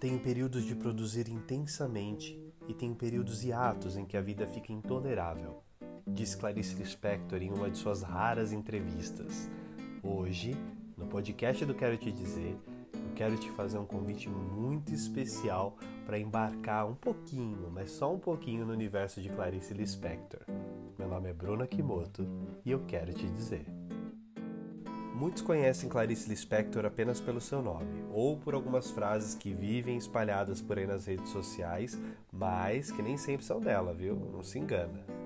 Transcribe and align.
Tenho 0.00 0.20
períodos 0.20 0.62
de 0.62 0.76
produzir 0.76 1.28
intensamente 1.28 2.40
e 2.68 2.72
tenho 2.72 2.94
períodos 2.94 3.42
hiatos 3.42 3.96
em 3.96 4.06
que 4.06 4.16
a 4.16 4.20
vida 4.20 4.46
fica 4.46 4.72
intolerável, 4.72 5.60
diz 6.06 6.36
Clarice 6.36 6.76
Lispector 6.76 7.42
em 7.42 7.50
uma 7.50 7.68
de 7.68 7.78
suas 7.78 8.02
raras 8.02 8.52
entrevistas. 8.52 9.50
Hoje, 10.00 10.54
no 10.96 11.04
podcast 11.08 11.64
do 11.64 11.74
Quero 11.74 11.96
Te 11.96 12.12
Dizer, 12.12 12.56
eu 12.94 13.12
quero 13.16 13.36
te 13.38 13.50
fazer 13.50 13.78
um 13.78 13.84
convite 13.84 14.28
muito 14.28 14.94
especial 14.94 15.76
para 16.06 16.16
embarcar 16.16 16.86
um 16.86 16.94
pouquinho, 16.94 17.68
mas 17.68 17.90
só 17.90 18.14
um 18.14 18.20
pouquinho 18.20 18.64
no 18.64 18.72
universo 18.72 19.20
de 19.20 19.28
Clarice 19.30 19.74
Lispector. 19.74 20.42
Meu 20.96 21.08
nome 21.08 21.30
é 21.30 21.32
Bruna 21.32 21.66
Kimoto 21.66 22.24
e 22.64 22.70
eu 22.70 22.84
quero 22.86 23.12
te 23.12 23.28
dizer. 23.28 23.77
Muitos 25.18 25.42
conhecem 25.42 25.88
Clarice 25.88 26.28
Lispector 26.28 26.86
apenas 26.86 27.18
pelo 27.18 27.40
seu 27.40 27.60
nome, 27.60 28.04
ou 28.12 28.36
por 28.36 28.54
algumas 28.54 28.88
frases 28.92 29.34
que 29.34 29.52
vivem 29.52 29.96
espalhadas 29.96 30.62
por 30.62 30.78
aí 30.78 30.86
nas 30.86 31.06
redes 31.06 31.30
sociais, 31.30 32.00
mas 32.32 32.92
que 32.92 33.02
nem 33.02 33.16
sempre 33.16 33.44
são 33.44 33.58
dela, 33.58 33.92
viu? 33.92 34.14
Não 34.14 34.44
se 34.44 34.58
engana. 34.60 35.04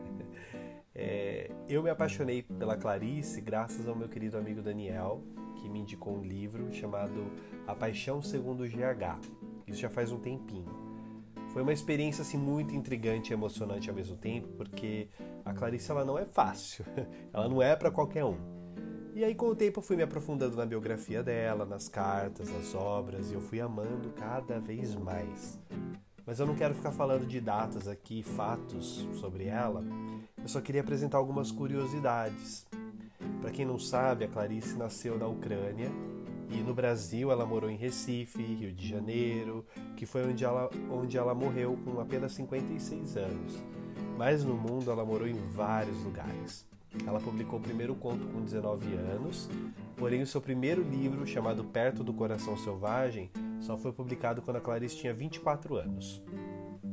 É, 0.94 1.50
eu 1.66 1.82
me 1.82 1.88
apaixonei 1.88 2.42
pela 2.42 2.76
Clarice 2.76 3.40
graças 3.40 3.88
ao 3.88 3.96
meu 3.96 4.10
querido 4.10 4.36
amigo 4.36 4.60
Daniel, 4.60 5.22
que 5.56 5.66
me 5.66 5.80
indicou 5.80 6.18
um 6.18 6.22
livro 6.22 6.70
chamado 6.70 7.32
A 7.66 7.74
Paixão 7.74 8.20
Segundo 8.20 8.62
o 8.62 8.68
GH. 8.68 9.18
Isso 9.66 9.80
já 9.80 9.88
faz 9.88 10.12
um 10.12 10.18
tempinho. 10.18 10.70
Foi 11.48 11.62
uma 11.62 11.72
experiência 11.72 12.20
assim 12.20 12.36
muito 12.36 12.74
intrigante 12.74 13.32
e 13.32 13.32
emocionante 13.32 13.88
ao 13.88 13.96
mesmo 13.96 14.18
tempo, 14.18 14.48
porque 14.48 15.08
a 15.46 15.54
Clarice 15.54 15.90
ela 15.90 16.04
não 16.04 16.18
é 16.18 16.26
fácil, 16.26 16.84
ela 17.32 17.48
não 17.48 17.62
é 17.62 17.74
para 17.74 17.90
qualquer 17.90 18.26
um. 18.26 18.61
E 19.14 19.22
aí, 19.22 19.34
com 19.34 19.48
o 19.48 19.54
tempo, 19.54 19.78
eu 19.78 19.82
fui 19.82 19.94
me 19.94 20.02
aprofundando 20.02 20.56
na 20.56 20.64
biografia 20.64 21.22
dela, 21.22 21.66
nas 21.66 21.86
cartas, 21.86 22.50
nas 22.50 22.74
obras, 22.74 23.30
e 23.30 23.34
eu 23.34 23.42
fui 23.42 23.60
amando 23.60 24.10
cada 24.16 24.58
vez 24.58 24.94
mais. 24.94 25.58
Mas 26.24 26.38
eu 26.38 26.46
não 26.46 26.54
quero 26.54 26.74
ficar 26.74 26.92
falando 26.92 27.26
de 27.26 27.38
datas 27.38 27.86
aqui, 27.86 28.22
fatos 28.22 29.06
sobre 29.20 29.44
ela. 29.44 29.84
Eu 30.40 30.48
só 30.48 30.62
queria 30.62 30.80
apresentar 30.80 31.18
algumas 31.18 31.52
curiosidades. 31.52 32.66
Para 33.42 33.50
quem 33.50 33.66
não 33.66 33.78
sabe, 33.78 34.24
a 34.24 34.28
Clarice 34.28 34.78
nasceu 34.78 35.18
na 35.18 35.26
Ucrânia 35.26 35.90
e 36.48 36.62
no 36.62 36.72
Brasil 36.72 37.30
ela 37.30 37.44
morou 37.44 37.68
em 37.68 37.76
Recife, 37.76 38.42
Rio 38.42 38.72
de 38.72 38.88
Janeiro, 38.88 39.66
que 39.94 40.06
foi 40.06 40.24
onde 40.24 40.42
ela, 40.42 40.70
onde 40.90 41.18
ela 41.18 41.34
morreu 41.34 41.78
com 41.84 42.00
apenas 42.00 42.32
56 42.32 43.16
anos. 43.18 43.62
Mas 44.16 44.42
no 44.42 44.54
mundo 44.54 44.90
ela 44.90 45.04
morou 45.04 45.28
em 45.28 45.36
vários 45.50 46.02
lugares. 46.02 46.71
Ela 47.06 47.20
publicou 47.20 47.58
o 47.58 47.62
primeiro 47.62 47.94
conto 47.94 48.26
com 48.26 48.40
19 48.40 48.94
anos, 48.94 49.48
porém 49.96 50.22
o 50.22 50.26
seu 50.26 50.40
primeiro 50.40 50.82
livro, 50.82 51.26
chamado 51.26 51.64
Perto 51.64 52.04
do 52.04 52.12
Coração 52.12 52.56
Selvagem, 52.56 53.30
só 53.60 53.76
foi 53.76 53.92
publicado 53.92 54.42
quando 54.42 54.56
a 54.56 54.60
Clarice 54.60 54.96
tinha 54.96 55.14
24 55.14 55.76
anos. 55.76 56.22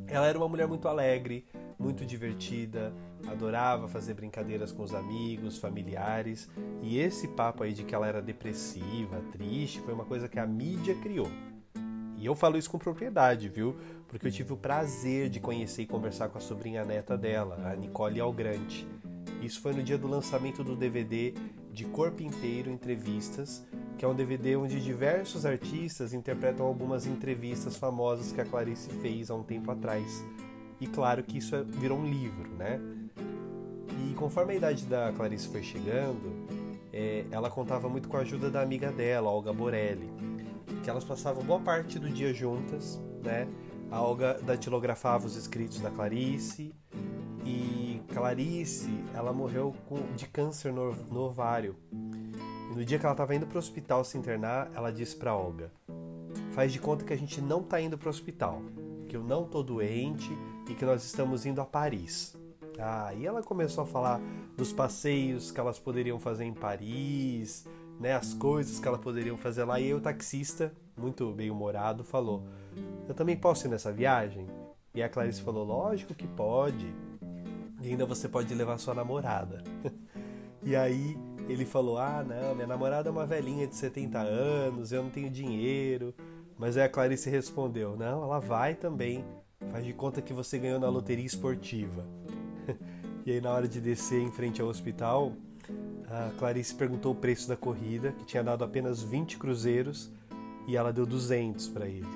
Ela 0.08 0.28
era 0.28 0.38
uma 0.38 0.50
mulher 0.50 0.68
muito 0.68 0.88
alegre, 0.88 1.46
muito 1.78 2.06
divertida, 2.06 2.94
adorava 3.28 3.88
fazer 3.88 4.14
brincadeiras 4.14 4.72
com 4.72 4.84
os 4.84 4.94
amigos, 4.94 5.58
familiares, 5.58 6.50
e 6.82 6.98
esse 6.98 7.28
papo 7.28 7.64
aí 7.64 7.74
de 7.74 7.84
que 7.84 7.94
ela 7.94 8.08
era 8.08 8.22
depressiva, 8.22 9.22
triste, 9.32 9.80
foi 9.82 9.94
uma 9.94 10.06
coisa 10.06 10.28
que 10.28 10.40
a 10.40 10.48
mídia 10.48 10.96
criou. 10.96 11.30
E 12.18 12.26
eu 12.26 12.36
falo 12.36 12.58
isso 12.58 12.70
com 12.70 12.78
propriedade, 12.78 13.48
viu? 13.48 13.78
Porque 14.10 14.28
eu 14.28 14.32
tive 14.32 14.52
o 14.52 14.58
prazer 14.58 15.30
de 15.30 15.40
conhecer 15.40 15.84
e 15.84 15.86
conversar 15.86 16.28
com 16.28 16.38
a 16.38 16.42
sobrinha 16.42 16.84
neta 16.84 17.18
dela, 17.18 17.58
a 17.72 17.76
Nicole 17.76 18.20
Algrante. 18.20 18.86
Isso 19.42 19.62
foi 19.62 19.74
no 19.74 19.84
dia 19.84 19.98
do 19.98 20.08
lançamento 20.08 20.64
do 20.64 20.76
DVD 20.76 21.34
de 21.72 21.86
Corpo 21.86 22.22
Inteiro 22.22 22.70
Entrevistas, 22.70 23.66
que 23.98 24.04
é 24.04 24.08
um 24.08 24.16
DVD 24.16 24.56
onde 24.56 24.82
diversos 24.82 25.46
artistas 25.46 26.14
interpretam 26.14 26.66
algumas 26.66 27.06
entrevistas 27.06 27.78
famosas 27.78 28.32
que 28.32 28.42
a 28.42 28.46
Clarice 28.46 28.90
fez 29.02 29.30
há 29.30 29.36
um 29.36 29.44
tempo 29.44 29.72
atrás. 29.72 30.26
E 30.80 30.88
claro 30.88 31.24
que 31.24 31.38
isso 31.38 31.56
é, 31.56 31.64
virou 31.64 32.00
um 32.00 32.06
livro, 32.06 32.50
né? 32.58 32.80
E 34.10 34.14
conforme 34.14 34.54
a 34.54 34.56
idade 34.56 34.86
da 34.86 35.12
Clarice 35.12 35.48
foi 35.48 35.62
chegando, 35.62 36.48
é, 36.94 37.26
ela 37.32 37.50
contava 37.50 37.90
muito 37.90 38.08
com 38.08 38.18
a 38.18 38.22
ajuda 38.22 38.50
da 38.50 38.62
amiga 38.62 38.92
dela, 38.92 39.30
Olga 39.30 39.54
Borelli, 39.54 40.10
que 40.84 40.90
elas 40.90 41.04
passavam 41.04 41.44
boa 41.44 41.60
parte 41.60 42.00
do 42.00 42.10
dia 42.10 42.34
juntas, 42.34 43.02
né? 43.24 43.48
A 43.92 44.02
Olga 44.02 44.40
datilografava 44.44 45.26
os 45.26 45.36
escritos 45.36 45.80
da 45.80 45.90
Clarice 45.90 46.74
Clarice, 48.14 48.90
ela 49.14 49.32
morreu 49.32 49.74
de 50.16 50.28
câncer 50.28 50.74
no, 50.74 50.94
no 50.94 51.22
ovário. 51.22 51.76
E 52.72 52.76
no 52.76 52.84
dia 52.84 52.98
que 52.98 53.06
ela 53.06 53.14
estava 53.14 53.36
indo 53.36 53.46
para 53.46 53.56
o 53.56 53.60
hospital 53.60 54.04
se 54.04 54.18
internar, 54.18 54.70
ela 54.76 54.92
disse 54.92 55.16
para 55.16 55.36
Olga: 55.36 55.72
"Faz 56.52 56.74
de 56.74 56.80
conta 56.80 57.06
que 57.06 57.14
a 57.14 57.18
gente 57.18 57.40
não 57.42 57.62
está 57.62 57.80
indo 57.80 57.98
para 57.98 58.08
o 58.08 58.10
hospital, 58.10 58.62
que 59.08 59.16
eu 59.16 59.24
não 59.24 59.46
tô 59.46 59.62
doente 59.64 60.30
e 60.68 60.74
que 60.74 60.86
nós 60.86 61.04
estamos 61.04 61.46
indo 61.46 61.62
a 61.62 61.66
Paris." 61.66 62.36
Ah, 62.80 63.14
e 63.14 63.26
ela 63.26 63.44
começou 63.44 63.84
a 63.84 63.88
falar 63.88 64.22
dos 64.56 64.72
passeios 64.72 65.52
que 65.52 65.60
elas 65.60 65.78
poderiam 65.78 66.20
fazer 66.20 66.46
em 66.46 66.54
Paris, 66.54 67.68
né, 68.00 68.14
as 68.14 68.34
coisas 68.34 68.80
que 68.80 68.88
elas 68.88 69.02
poderiam 69.02 69.38
fazer 69.38 69.66
lá. 69.66 69.80
E 69.80 69.94
o 69.94 70.00
taxista, 70.00 70.74
muito 70.98 71.32
bem 71.34 71.52
humorado, 71.52 72.04
falou: 72.04 72.44
"Eu 73.08 73.14
também 73.14 73.38
posso 73.38 73.68
ir 73.68 73.70
nessa 73.70 73.92
viagem?" 73.92 74.48
E 74.96 75.04
a 75.04 75.10
Clarice 75.10 75.42
falou: 75.42 75.66
"Lógico 75.66 76.16
que 76.16 76.28
pode." 76.28 77.09
E 77.82 77.90
ainda 77.90 78.06
você 78.06 78.28
pode 78.28 78.54
levar 78.54 78.78
sua 78.78 78.94
namorada. 78.94 79.64
e 80.64 80.76
aí 80.76 81.18
ele 81.48 81.66
falou: 81.66 81.98
Ah, 81.98 82.24
não, 82.24 82.54
minha 82.56 82.68
namorada 82.68 83.10
é 83.10 83.12
uma 83.12 83.26
velhinha 83.26 83.68
de 83.68 83.76
70 83.76 84.20
anos, 84.20 84.92
eu 84.92 85.04
não 85.04 85.10
tenho 85.10 85.30
dinheiro. 85.30 86.14
Mas 86.58 86.76
aí 86.76 86.84
a 86.84 86.90
Clarice 86.90 87.30
respondeu: 87.30 87.96
Não, 87.96 88.24
ela 88.24 88.40
vai 88.40 88.76
também. 88.76 89.24
Faz 89.72 89.86
de 89.86 89.94
conta 89.94 90.22
que 90.22 90.34
você 90.34 90.58
ganhou 90.58 90.80
na 90.80 90.90
loteria 90.90 91.26
esportiva. 91.26 92.06
e 93.26 93.32
aí, 93.32 93.42
na 93.42 93.52
hora 93.52 93.68
de 93.68 93.82
descer 93.82 94.22
em 94.22 94.32
frente 94.32 94.62
ao 94.62 94.68
hospital, 94.68 95.34
a 96.10 96.32
Clarice 96.38 96.74
perguntou 96.74 97.12
o 97.12 97.16
preço 97.16 97.48
da 97.48 97.56
corrida, 97.56 98.12
que 98.14 98.26
tinha 98.26 98.44
dado 98.44 98.64
apenas 98.64 99.02
20 99.04 99.38
cruzeiros, 99.38 100.12
e 100.68 100.76
ela 100.76 100.92
deu 100.92 101.06
200 101.06 101.68
para 101.70 101.88
ele. 101.88 102.08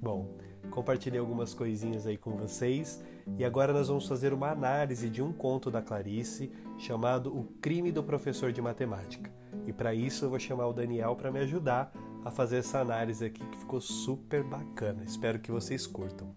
Bom, 0.00 0.36
compartilhei 0.70 1.20
algumas 1.20 1.54
coisinhas 1.54 2.06
aí 2.06 2.16
com 2.16 2.36
vocês. 2.36 3.02
E 3.36 3.44
agora 3.44 3.72
nós 3.72 3.88
vamos 3.88 4.06
fazer 4.08 4.32
uma 4.32 4.50
análise 4.50 5.10
de 5.10 5.22
um 5.22 5.32
conto 5.32 5.70
da 5.70 5.82
Clarice 5.82 6.50
chamado 6.78 7.36
O 7.36 7.44
Crime 7.60 7.92
do 7.92 8.02
Professor 8.02 8.52
de 8.52 8.62
Matemática. 8.62 9.30
E 9.66 9.72
para 9.72 9.94
isso 9.94 10.24
eu 10.24 10.30
vou 10.30 10.38
chamar 10.38 10.66
o 10.66 10.72
Daniel 10.72 11.14
para 11.14 11.30
me 11.30 11.40
ajudar 11.40 11.92
a 12.24 12.30
fazer 12.30 12.58
essa 12.58 12.80
análise 12.80 13.24
aqui 13.24 13.44
que 13.44 13.58
ficou 13.58 13.80
super 13.80 14.42
bacana. 14.42 15.04
Espero 15.04 15.38
que 15.38 15.50
vocês 15.50 15.86
curtam. 15.86 16.34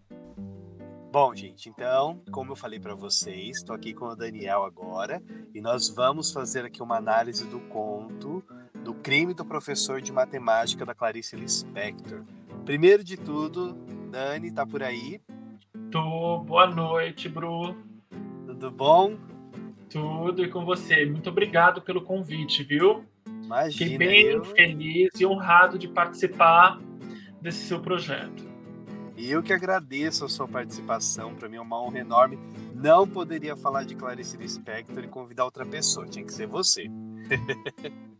Bom, 1.11 1.35
gente, 1.35 1.67
então, 1.67 2.21
como 2.31 2.53
eu 2.53 2.55
falei 2.55 2.79
para 2.79 2.95
vocês, 2.95 3.57
estou 3.57 3.75
aqui 3.75 3.93
com 3.93 4.05
o 4.05 4.15
Daniel 4.15 4.63
agora 4.63 5.21
e 5.53 5.59
nós 5.59 5.89
vamos 5.89 6.31
fazer 6.31 6.63
aqui 6.63 6.81
uma 6.81 6.95
análise 6.95 7.45
do 7.45 7.59
conto 7.67 8.41
do 8.81 8.93
crime 8.93 9.33
do 9.33 9.43
professor 9.43 10.01
de 10.01 10.11
matemática 10.11 10.85
da 10.85 10.95
Clarice 10.95 11.35
Lispector. 11.35 12.23
Primeiro 12.63 13.03
de 13.03 13.17
tudo, 13.17 13.73
Dani, 14.09 14.51
tá 14.51 14.65
por 14.65 14.81
aí? 14.81 15.21
Tô. 15.91 16.39
Boa 16.39 16.67
noite, 16.67 17.27
Bru. 17.27 17.75
Tudo 18.45 18.71
bom? 18.71 19.17
Tudo 19.89 20.41
e 20.41 20.49
com 20.49 20.63
você. 20.63 21.05
Muito 21.05 21.29
obrigado 21.29 21.81
pelo 21.81 22.01
convite, 22.01 22.63
viu? 22.63 23.03
Imagina. 23.43 23.71
Fiquei 23.71 23.97
bem 23.97 24.25
eu... 24.27 24.43
feliz 24.45 25.09
e 25.19 25.25
honrado 25.25 25.77
de 25.77 25.89
participar 25.89 26.79
desse 27.41 27.65
seu 27.65 27.81
projeto. 27.81 28.49
Eu 29.17 29.43
que 29.43 29.51
agradeço 29.51 30.23
a 30.23 30.29
sua 30.29 30.47
participação. 30.47 31.35
Para 31.35 31.49
mim 31.49 31.57
é 31.57 31.61
uma 31.61 31.81
honra 31.83 31.99
enorme. 31.99 32.39
Não 32.73 33.05
poderia 33.05 33.57
falar 33.57 33.83
de 33.83 33.93
Clarice 33.93 34.37
Lispector 34.37 35.03
e 35.03 35.07
convidar 35.09 35.43
outra 35.43 35.65
pessoa. 35.65 36.07
Tinha 36.07 36.23
que 36.23 36.33
ser 36.33 36.47
você. 36.47 36.89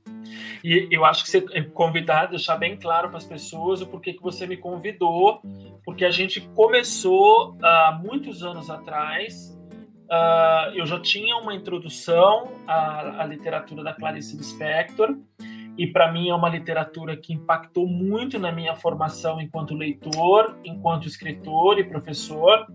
E 0.63 0.87
eu 0.91 1.05
acho 1.05 1.23
que 1.23 1.29
você 1.29 1.45
é 1.53 1.61
convidar, 1.61 2.27
deixar 2.27 2.57
bem 2.57 2.77
claro 2.77 3.09
para 3.09 3.17
as 3.17 3.25
pessoas 3.25 3.81
o 3.81 3.87
porquê 3.87 4.13
que 4.13 4.21
você 4.21 4.45
me 4.45 4.57
convidou, 4.57 5.41
porque 5.83 6.05
a 6.05 6.11
gente 6.11 6.41
começou 6.55 7.57
há 7.61 7.97
uh, 7.97 8.05
muitos 8.05 8.43
anos 8.43 8.69
atrás. 8.69 9.57
Uh, 10.05 10.75
eu 10.75 10.85
já 10.85 10.99
tinha 10.99 11.37
uma 11.37 11.53
introdução 11.53 12.51
à, 12.67 13.23
à 13.23 13.25
literatura 13.25 13.83
da 13.83 13.93
Clarice 13.93 14.35
Lispector, 14.35 15.17
e 15.77 15.87
para 15.87 16.11
mim 16.11 16.29
é 16.29 16.35
uma 16.35 16.49
literatura 16.49 17.15
que 17.15 17.33
impactou 17.33 17.87
muito 17.87 18.37
na 18.37 18.51
minha 18.51 18.75
formação 18.75 19.39
enquanto 19.39 19.73
leitor, 19.73 20.57
enquanto 20.63 21.07
escritor 21.07 21.79
e 21.79 21.83
professor. 21.83 22.67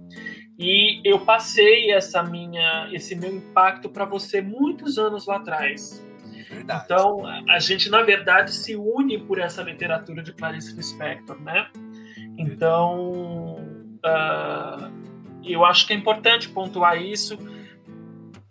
E 0.59 1.03
eu 1.05 1.21
passei 1.21 1.93
essa 1.93 2.23
minha, 2.23 2.89
esse 2.93 3.15
meu 3.15 3.37
impacto 3.37 3.91
para 3.91 4.07
você 4.07 4.41
muitos 4.41 4.97
anos 4.97 5.27
lá 5.27 5.37
atrás. 5.37 6.06
Verdade. 6.57 6.85
Então, 6.85 7.23
a 7.49 7.59
gente, 7.59 7.89
na 7.89 8.03
verdade, 8.03 8.53
se 8.53 8.77
une 8.77 9.19
por 9.19 9.39
essa 9.39 9.63
literatura 9.63 10.23
de 10.23 10.33
Clarice 10.33 10.75
Lispector, 10.75 11.41
né? 11.41 11.69
Então, 12.39 13.55
uh, 14.05 14.91
eu 15.45 15.65
acho 15.65 15.87
que 15.87 15.93
é 15.93 15.97
importante 15.97 16.49
pontuar 16.49 17.01
isso 17.01 17.39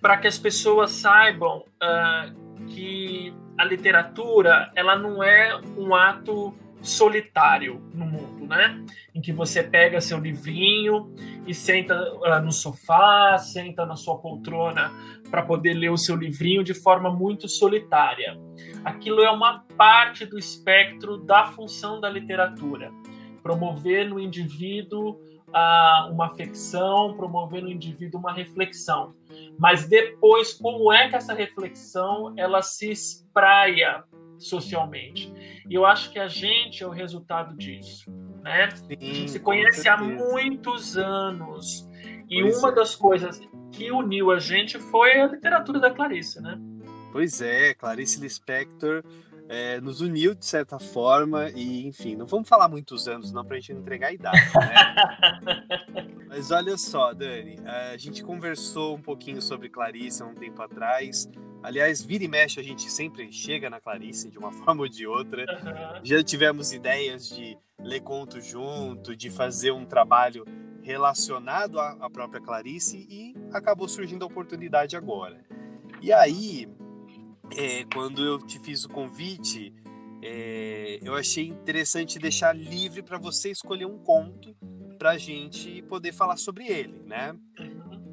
para 0.02 0.18
que 0.18 0.28
as 0.28 0.38
pessoas 0.38 0.92
saibam 0.92 1.66
uh, 1.82 2.66
que 2.68 3.34
a 3.58 3.66
literatura 3.66 4.72
ela 4.76 4.96
não 4.96 5.24
é 5.24 5.60
um 5.78 5.96
ato 5.96 6.54
solitário 6.82 7.82
no 7.94 8.06
mundo. 8.06 8.36
né? 8.46 8.84
Em 9.14 9.22
que 9.22 9.34
você 9.34 9.64
pega 9.64 10.00
seu 10.00 10.20
livrinho 10.20 11.14
e 11.48 11.54
senta 11.54 11.96
uh, 12.14 12.42
no 12.44 12.52
sofá, 12.52 13.38
senta 13.38 13.86
na 13.86 13.96
sua 13.96 14.18
poltrona 14.18 14.92
para 15.36 15.44
poder 15.44 15.74
ler 15.74 15.92
o 15.92 15.98
seu 15.98 16.16
livrinho 16.16 16.64
de 16.64 16.74
forma 16.74 17.12
muito 17.12 17.50
solitária. 17.50 18.40
Aquilo 18.86 19.22
é 19.22 19.30
uma 19.30 19.66
parte 19.76 20.26
do 20.26 20.40
espectro 20.40 21.18
da 21.18 21.48
função 21.48 22.00
da 22.00 22.10
literatura, 22.10 22.90
promover 23.44 24.08
no 24.08 24.18
indivíduo 24.18 25.20
uh, 25.50 26.10
uma 26.10 26.28
afecção, 26.28 27.18
promover 27.18 27.64
no 27.64 27.70
indivíduo 27.70 28.18
uma 28.18 28.32
reflexão. 28.32 29.14
Mas 29.60 29.90
depois, 29.90 30.54
como 30.54 30.90
é 30.94 31.10
que 31.10 31.18
essa 31.18 31.34
reflexão 31.34 32.34
ela 32.38 32.62
se 32.62 32.90
espraia 32.90 34.06
socialmente? 34.38 35.34
E 35.70 35.76
eu 35.76 35.86
acho 35.86 36.14
que 36.14 36.20
a 36.20 36.30
gente 36.30 36.82
é 36.82 36.88
o 36.88 36.92
resultado 36.92 37.58
disso. 37.58 38.10
Né? 38.42 38.70
Sim, 38.72 38.96
a 38.98 39.14
gente 39.14 39.32
se 39.32 39.40
conhece 39.42 39.90
há 39.90 39.98
muitos 39.98 40.96
anos. 40.96 41.85
E 42.30 42.42
pois 42.42 42.58
uma 42.58 42.70
é. 42.70 42.76
das 42.76 42.96
coisas 42.96 43.42
que 43.72 43.92
uniu 43.92 44.32
a 44.32 44.40
gente 44.40 44.80
foi 44.80 45.20
a 45.20 45.28
literatura 45.28 45.80
da 45.80 45.92
Clarice, 45.92 46.42
né? 46.42 46.60
Pois 47.12 47.42
é, 47.42 47.74
Clarice 47.74 48.20
Lispector 48.20 49.04
é, 49.48 49.80
nos 49.80 50.02
uniu 50.02 50.34
de 50.34 50.46
certa 50.46 50.80
forma 50.80 51.50
e, 51.52 51.86
enfim, 51.88 52.16
não 52.16 52.26
vamos 52.26 52.50
falar 52.50 52.68
muitos 52.68 53.08
anos 53.08 53.32
não 53.32 53.46
para 53.46 53.58
a 53.58 53.60
gente 53.60 53.74
não 53.74 53.82
entregar 53.82 54.08
a 54.08 54.14
idade, 54.14 54.42
né? 54.56 56.08
Mas 56.28 56.52
olha 56.52 56.78
só, 56.78 57.14
Dani, 57.14 57.58
a 57.64 57.96
gente 57.98 58.24
conversou 58.24 58.96
um 58.96 59.02
pouquinho 59.02 59.42
sobre 59.42 59.70
Clarice 59.70 60.24
há 60.24 60.26
um 60.26 60.34
tempo 60.34 60.62
atrás. 60.62 61.30
Aliás, 61.62 62.04
vira 62.04 62.24
e 62.24 62.28
mexe, 62.28 62.60
a 62.60 62.64
gente 62.64 62.92
sempre 62.92 63.32
chega 63.32 63.70
na 63.70 63.80
Clarice 63.80 64.30
de 64.30 64.38
uma 64.38 64.52
forma 64.64 64.82
ou 64.82 64.90
de 64.90 65.06
outra. 65.08 65.44
Uhum. 65.44 66.02
Já 66.04 66.24
tivemos 66.24 66.74
ideias 66.74 67.30
de 67.30 67.58
ler 67.80 68.02
conto 68.02 68.42
junto, 68.42 69.16
de 69.16 69.30
fazer 69.30 69.72
um 69.72 69.86
trabalho 69.86 70.44
relacionado 70.86 71.80
à 71.80 72.08
própria 72.12 72.40
Clarice 72.40 73.08
e 73.10 73.36
acabou 73.52 73.88
surgindo 73.88 74.22
a 74.24 74.28
oportunidade 74.28 74.96
agora. 74.96 75.44
E 76.00 76.14
aí, 76.14 76.70
é, 77.58 77.84
quando 77.92 78.24
eu 78.24 78.38
te 78.38 78.60
fiz 78.60 78.86
o 78.86 78.90
convite, 78.90 79.74
é, 80.22 81.00
eu 81.02 81.16
achei 81.16 81.48
interessante 81.48 82.20
deixar 82.20 82.56
livre 82.56 83.02
para 83.02 83.18
você 83.18 83.50
escolher 83.50 83.88
um 83.88 83.98
conto 83.98 84.56
para 85.00 85.12
a 85.12 85.18
gente 85.18 85.82
poder 85.84 86.14
falar 86.14 86.38
sobre 86.38 86.68
ele, 86.68 87.02
né? 87.04 87.36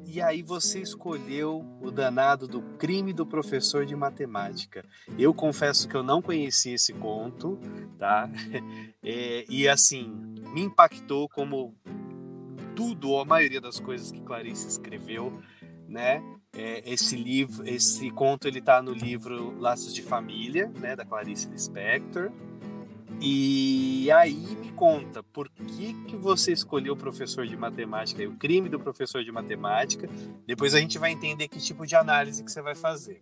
E 0.07 0.19
aí 0.19 0.41
você 0.41 0.81
escolheu 0.81 1.63
o 1.79 1.91
danado 1.91 2.47
do 2.47 2.61
crime 2.79 3.13
do 3.13 3.25
professor 3.25 3.85
de 3.85 3.95
matemática. 3.95 4.83
Eu 5.17 5.31
confesso 5.31 5.87
que 5.87 5.95
eu 5.95 6.03
não 6.03 6.23
conhecia 6.23 6.73
esse 6.73 6.91
conto, 6.93 7.59
tá? 7.99 8.27
É, 9.05 9.43
e 9.49 9.67
assim 9.67 10.09
me 10.53 10.61
impactou 10.61 11.27
como 11.27 11.75
tudo 12.75 13.09
ou 13.09 13.21
a 13.21 13.25
maioria 13.25 13.61
das 13.61 13.79
coisas 13.79 14.11
que 14.11 14.21
Clarice 14.21 14.67
escreveu, 14.67 15.41
né? 15.87 16.23
É, 16.55 16.83
esse 16.85 17.15
livro, 17.15 17.67
esse 17.67 18.11
conto, 18.11 18.47
ele 18.47 18.59
está 18.59 18.81
no 18.81 18.93
livro 18.93 19.59
Laços 19.59 19.93
de 19.93 20.03
Família, 20.03 20.71
né, 20.79 20.95
da 20.95 21.03
Clarice 21.03 21.49
Lispector. 21.49 22.31
E 23.19 24.11
aí 24.11 24.55
me 24.57 24.71
conta, 24.73 25.23
por 25.23 25.49
que, 25.49 25.93
que 26.05 26.15
você 26.15 26.51
escolheu 26.51 26.93
o 26.93 26.97
professor 26.97 27.47
de 27.47 27.55
matemática, 27.55 28.21
o 28.27 28.35
crime 28.35 28.69
do 28.69 28.79
professor 28.79 29.23
de 29.23 29.31
matemática? 29.31 30.09
Depois 30.45 30.75
a 30.75 30.79
gente 30.79 30.99
vai 30.99 31.11
entender 31.11 31.47
que 31.47 31.59
tipo 31.59 31.87
de 31.87 31.95
análise 31.95 32.43
que 32.43 32.51
você 32.51 32.61
vai 32.61 32.75
fazer. 32.75 33.21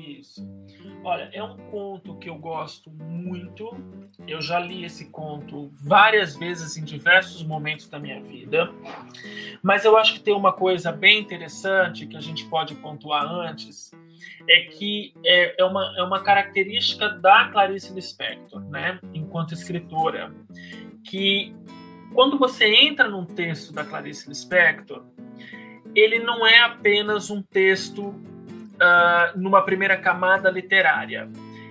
Isso. 0.00 0.48
Olha, 1.04 1.30
é 1.32 1.42
um 1.42 1.56
conto 1.70 2.16
que 2.16 2.28
eu 2.28 2.36
gosto 2.36 2.90
muito. 2.90 3.70
Eu 4.26 4.40
já 4.40 4.58
li 4.58 4.84
esse 4.84 5.10
conto 5.10 5.70
várias 5.82 6.36
vezes 6.36 6.76
em 6.76 6.84
diversos 6.84 7.42
momentos 7.42 7.88
da 7.88 7.98
minha 7.98 8.22
vida. 8.22 8.72
Mas 9.62 9.84
eu 9.84 9.96
acho 9.96 10.14
que 10.14 10.20
tem 10.20 10.34
uma 10.34 10.52
coisa 10.52 10.90
bem 10.90 11.20
interessante 11.20 12.06
que 12.06 12.16
a 12.16 12.20
gente 12.20 12.46
pode 12.46 12.74
pontuar 12.76 13.24
antes, 13.24 13.90
é 14.48 14.60
que 14.62 15.12
é, 15.24 15.60
é 15.60 15.64
uma, 15.64 15.94
é 15.98 16.02
uma 16.02 16.22
característica 16.22 17.08
da 17.08 17.48
Clarice 17.48 17.92
Lispector, 17.92 18.60
né, 18.68 18.98
enquanto 19.14 19.54
escritora, 19.54 20.34
que 21.04 21.54
quando 22.14 22.38
você 22.38 22.66
entra 22.66 23.08
num 23.08 23.24
texto 23.24 23.72
da 23.72 23.84
Clarice 23.84 24.28
Lispector, 24.28 25.04
ele 25.94 26.18
não 26.18 26.46
é 26.46 26.60
apenas 26.60 27.30
um 27.30 27.42
texto 27.42 28.14
uh, 28.80 29.38
numa 29.38 29.62
primeira 29.62 29.96
camada 29.96 30.50
literária. 30.50 31.28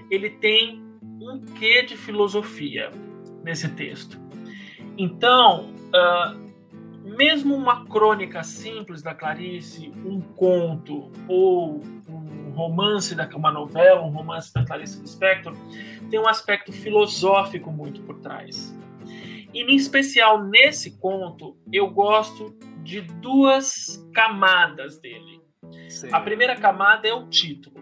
Ele 0.09 0.29
tem 0.29 0.81
um 1.21 1.39
quê 1.39 1.81
de 1.83 1.97
filosofia 1.97 2.91
nesse 3.43 3.69
texto. 3.69 4.19
Então, 4.97 5.73
uh, 5.93 6.49
mesmo 7.17 7.55
uma 7.55 7.85
crônica 7.85 8.43
simples 8.43 9.01
da 9.01 9.13
Clarice, 9.13 9.91
um 10.05 10.21
conto 10.21 11.11
ou 11.27 11.81
um 12.07 12.51
romance, 12.51 13.15
da, 13.15 13.27
uma 13.35 13.51
novela, 13.51 14.01
um 14.01 14.09
romance 14.09 14.53
da 14.53 14.65
Clarice 14.65 15.01
Lispector, 15.01 15.53
tem 16.09 16.19
um 16.19 16.27
aspecto 16.27 16.71
filosófico 16.71 17.71
muito 17.71 18.01
por 18.01 18.19
trás. 18.19 18.75
E, 19.53 19.63
em 19.63 19.75
especial 19.75 20.43
nesse 20.43 20.97
conto, 20.99 21.57
eu 21.71 21.89
gosto 21.89 22.55
de 22.83 23.01
duas 23.01 24.05
camadas 24.13 24.99
dele. 24.99 25.38
Sim. 25.89 26.09
A 26.11 26.19
primeira 26.19 26.55
camada 26.55 27.07
é 27.07 27.13
o 27.13 27.27
título, 27.27 27.75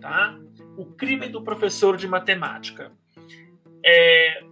tá? 0.00 0.38
O 0.76 0.86
crime 0.86 1.28
do 1.28 1.42
professor 1.42 1.96
de 1.96 2.06
matemática. 2.06 2.92
É, 3.84 4.42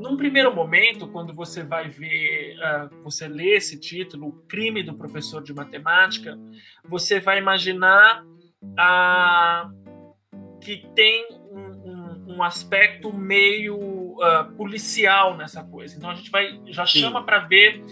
num 0.00 0.16
primeiro 0.16 0.54
momento, 0.54 1.08
quando 1.08 1.32
você 1.32 1.62
vai 1.62 1.88
ver, 1.88 2.56
uh, 2.56 3.02
você 3.02 3.28
lê 3.28 3.56
esse 3.56 3.78
título, 3.78 4.28
o 4.28 4.32
crime 4.48 4.82
do 4.82 4.94
professor 4.94 5.42
de 5.42 5.52
matemática, 5.52 6.38
você 6.84 7.20
vai 7.20 7.38
imaginar 7.38 8.24
uh, 8.62 9.70
que 10.60 10.86
tem 10.94 11.26
um, 11.50 11.90
um, 11.90 12.36
um 12.36 12.42
aspecto 12.42 13.12
meio 13.12 13.76
uh, 13.76 14.52
policial 14.56 15.36
nessa 15.36 15.62
coisa. 15.62 15.96
Então 15.96 16.10
a 16.10 16.14
gente 16.14 16.30
vai 16.30 16.60
já 16.66 16.86
chama 16.86 17.22
para 17.22 17.40
ver 17.40 17.84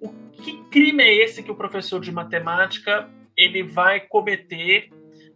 o 0.00 0.08
que 0.32 0.64
crime 0.64 1.02
é 1.02 1.14
esse 1.14 1.42
que 1.42 1.50
o 1.50 1.56
professor 1.56 2.00
de 2.00 2.10
matemática 2.10 3.08
ele 3.44 3.62
vai 3.62 4.00
cometer 4.00 4.90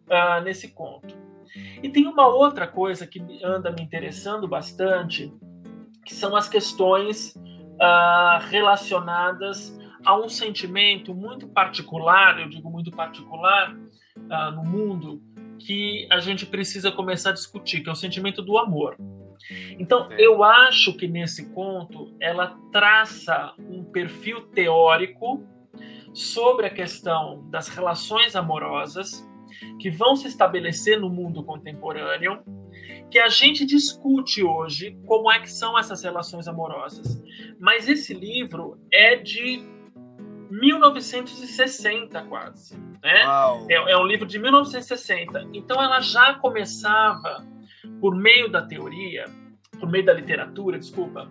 uh, 0.06 0.42
nesse 0.42 0.68
conto. 0.68 1.16
E 1.82 1.88
tem 1.88 2.06
uma 2.06 2.26
outra 2.26 2.66
coisa 2.66 3.06
que 3.06 3.20
anda 3.42 3.70
me 3.70 3.82
interessando 3.82 4.46
bastante, 4.46 5.32
que 6.04 6.14
são 6.14 6.36
as 6.36 6.48
questões 6.48 7.34
uh, 7.34 8.38
relacionadas 8.48 9.76
a 10.04 10.16
um 10.16 10.28
sentimento 10.28 11.14
muito 11.14 11.48
particular, 11.48 12.38
eu 12.40 12.48
digo 12.48 12.70
muito 12.70 12.90
particular, 12.90 13.74
uh, 13.74 14.50
no 14.54 14.62
mundo, 14.62 15.20
que 15.58 16.06
a 16.10 16.20
gente 16.20 16.46
precisa 16.46 16.92
começar 16.92 17.30
a 17.30 17.32
discutir, 17.32 17.80
que 17.80 17.88
é 17.88 17.92
o 17.92 17.96
sentimento 17.96 18.42
do 18.42 18.58
amor. 18.58 18.96
Então, 19.78 20.10
é. 20.10 20.20
eu 20.20 20.42
acho 20.42 20.94
que 20.94 21.08
nesse 21.08 21.50
conto 21.52 22.14
ela 22.20 22.56
traça 22.72 23.52
um 23.58 23.84
perfil 23.84 24.42
teórico 24.48 25.42
sobre 26.16 26.64
a 26.64 26.70
questão 26.70 27.46
das 27.50 27.68
relações 27.68 28.34
amorosas 28.34 29.28
que 29.78 29.90
vão 29.90 30.16
se 30.16 30.26
estabelecer 30.26 30.98
no 30.98 31.10
mundo 31.10 31.44
contemporâneo, 31.44 32.42
que 33.10 33.18
a 33.18 33.28
gente 33.28 33.66
discute 33.66 34.42
hoje 34.42 34.98
como 35.04 35.30
é 35.30 35.38
que 35.40 35.52
são 35.52 35.78
essas 35.78 36.02
relações 36.02 36.48
amorosas. 36.48 37.22
Mas 37.60 37.86
esse 37.86 38.14
livro 38.14 38.80
é 38.90 39.16
de 39.16 39.62
1960 40.50 42.22
quase, 42.22 42.78
né? 43.02 43.22
É, 43.68 43.74
é 43.74 43.98
um 43.98 44.06
livro 44.06 44.26
de 44.26 44.38
1960. 44.38 45.50
Então 45.52 45.82
ela 45.82 46.00
já 46.00 46.32
começava 46.36 47.46
por 48.00 48.16
meio 48.16 48.50
da 48.50 48.62
teoria, 48.62 49.26
por 49.78 49.90
meio 49.90 50.06
da 50.06 50.14
literatura, 50.14 50.78
desculpa, 50.78 51.30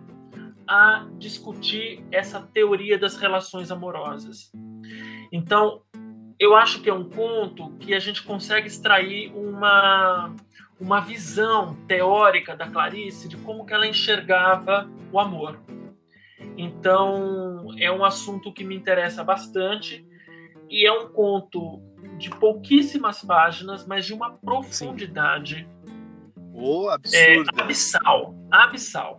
a 0.68 1.06
discutir 1.18 2.04
essa 2.12 2.40
teoria 2.40 2.96
das 2.96 3.16
relações 3.16 3.72
amorosas. 3.72 4.52
Então, 5.32 5.82
eu 6.38 6.54
acho 6.54 6.80
que 6.80 6.90
é 6.90 6.94
um 6.94 7.08
conto 7.08 7.70
que 7.78 7.94
a 7.94 7.98
gente 7.98 8.22
consegue 8.22 8.66
extrair 8.66 9.32
uma, 9.34 10.34
uma 10.78 11.00
visão 11.00 11.74
teórica 11.86 12.56
da 12.56 12.68
Clarice 12.68 13.28
de 13.28 13.36
como 13.38 13.64
que 13.64 13.72
ela 13.72 13.86
enxergava 13.86 14.90
o 15.12 15.18
amor. 15.18 15.58
Então, 16.56 17.74
é 17.78 17.90
um 17.90 18.04
assunto 18.04 18.52
que 18.52 18.64
me 18.64 18.74
interessa 18.74 19.22
bastante 19.24 20.06
e 20.68 20.86
é 20.86 20.92
um 20.92 21.08
conto 21.08 21.80
de 22.18 22.30
pouquíssimas 22.30 23.22
páginas, 23.22 23.86
mas 23.86 24.06
de 24.06 24.14
uma 24.14 24.32
profundidade 24.32 25.68
oh, 26.52 26.88
absurda. 26.88 27.52
É, 27.58 27.62
abissal, 27.62 28.34
abissal. 28.50 29.18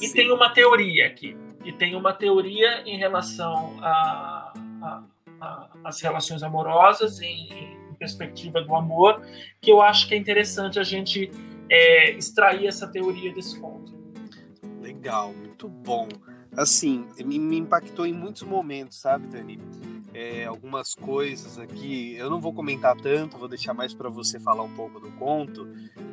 E 0.00 0.08
tem 0.10 0.30
uma 0.30 0.50
teoria 0.50 1.06
aqui. 1.06 1.36
E 1.64 1.72
tem 1.72 1.94
uma 1.94 2.12
teoria 2.12 2.82
em 2.86 2.96
relação 2.96 3.78
a, 3.80 4.41
a 4.82 5.02
as 5.84 6.00
relações 6.00 6.42
amorosas 6.42 7.20
em, 7.20 7.52
em, 7.52 7.82
perspectiva 7.98 8.60
do 8.60 8.74
amor, 8.74 9.22
que 9.60 9.70
eu 9.70 9.80
acho 9.80 10.08
que 10.08 10.14
é 10.14 10.16
interessante 10.16 10.76
a 10.80 10.82
gente 10.82 11.30
é, 11.70 12.10
extrair 12.12 12.66
essa 12.66 12.88
teoria 12.88 13.32
desse 13.32 13.60
conto. 13.60 13.92
legal, 14.80 15.32
muito 15.32 15.68
bom. 15.68 16.08
Assim, 16.56 17.06
me, 17.24 17.38
me 17.38 17.58
impactou 17.58 18.04
em 18.04 18.12
muitos 18.12 18.42
momentos, 18.42 18.98
sabe, 18.98 19.28
Dani? 19.28 19.60
É, 20.12 20.46
algumas 20.46 20.96
coisas 20.96 21.60
aqui, 21.60 22.16
eu 22.16 22.28
não 22.28 22.40
vou 22.40 22.52
comentar 22.52 22.96
tanto, 22.96 23.38
vou 23.38 23.48
deixar 23.48 23.72
mais 23.72 23.94
para 23.94 24.10
você 24.10 24.40
falar 24.40 24.64
um 24.64 24.74
pouco 24.74 24.98
do 24.98 25.10
conto, 25.12 25.66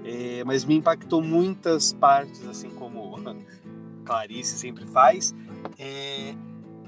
é, 0.05 0.43
mas 0.45 0.63
me 0.63 0.75
impactou 0.75 1.23
muitas 1.23 1.91
partes, 1.91 2.47
assim 2.47 2.69
como 2.69 3.17
Clarice 4.05 4.59
sempre 4.59 4.85
faz, 4.85 5.35
é, 5.77 6.35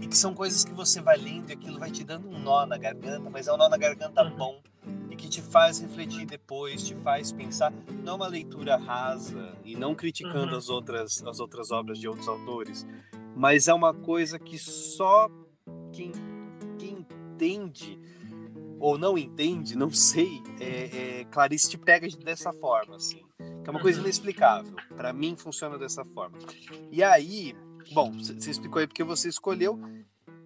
e 0.02 0.08
que 0.08 0.18
são 0.18 0.34
coisas 0.34 0.66
que 0.66 0.74
você 0.74 1.00
vai 1.00 1.16
lendo 1.16 1.50
e 1.50 1.54
aquilo 1.54 1.80
vai 1.80 1.92
te 1.92 2.04
dando 2.04 2.28
um 2.28 2.40
nó 2.40 2.66
na 2.66 2.78
garganta, 2.78 3.30
mas 3.30 3.48
é 3.48 3.54
um 3.54 3.58
nó 3.58 3.70
na 3.70 3.78
garganta 3.78 4.24
uhum. 4.24 4.36
bom 4.36 4.62
e 5.12 5.16
que 5.16 5.30
te 5.30 5.42
faz 5.42 5.80
refletir 5.80 6.26
depois, 6.26 6.84
te 6.84 6.96
faz 6.96 7.32
pensar, 7.32 7.72
não 8.04 8.14
é 8.14 8.16
uma 8.16 8.28
leitura 8.28 8.76
rasa 8.76 9.56
e 9.64 9.76
não 9.76 9.94
criticando 9.94 10.54
uhum. 10.54 10.58
as 10.58 10.70
outras 10.70 11.24
as 11.24 11.40
outras 11.40 11.72
obras 11.72 12.00
de 12.00 12.08
outros 12.08 12.28
autores, 12.28 12.86
mas 13.36 13.68
é 13.68 13.74
uma 13.74 13.94
coisa 13.94 14.40
que 14.40 14.58
só 14.58 15.30
quem, 15.94 16.12
quem 16.80 17.06
entende 17.42 18.00
ou 18.80 18.98
não 18.98 19.16
entende, 19.16 19.78
não 19.78 19.92
sei, 19.92 20.42
é, 20.60 21.20
é, 21.20 21.26
Clarice 21.26 21.70
te 21.70 21.78
pega 21.78 22.08
dessa 22.18 22.52
forma, 22.52 22.96
assim, 22.96 23.22
que 23.38 23.68
é 23.68 23.70
uma 23.70 23.80
coisa 23.80 24.00
uhum. 24.00 24.06
inexplicável. 24.06 24.76
Para 24.98 25.14
mim 25.14 25.36
funciona 25.38 25.78
dessa 25.78 26.04
forma. 26.04 26.40
E 26.92 27.04
aí 27.04 27.56
Bom, 27.92 28.12
você 28.12 28.50
explicou 28.50 28.80
aí 28.80 28.88
porque 28.88 29.04
você 29.04 29.28
escolheu. 29.28 29.80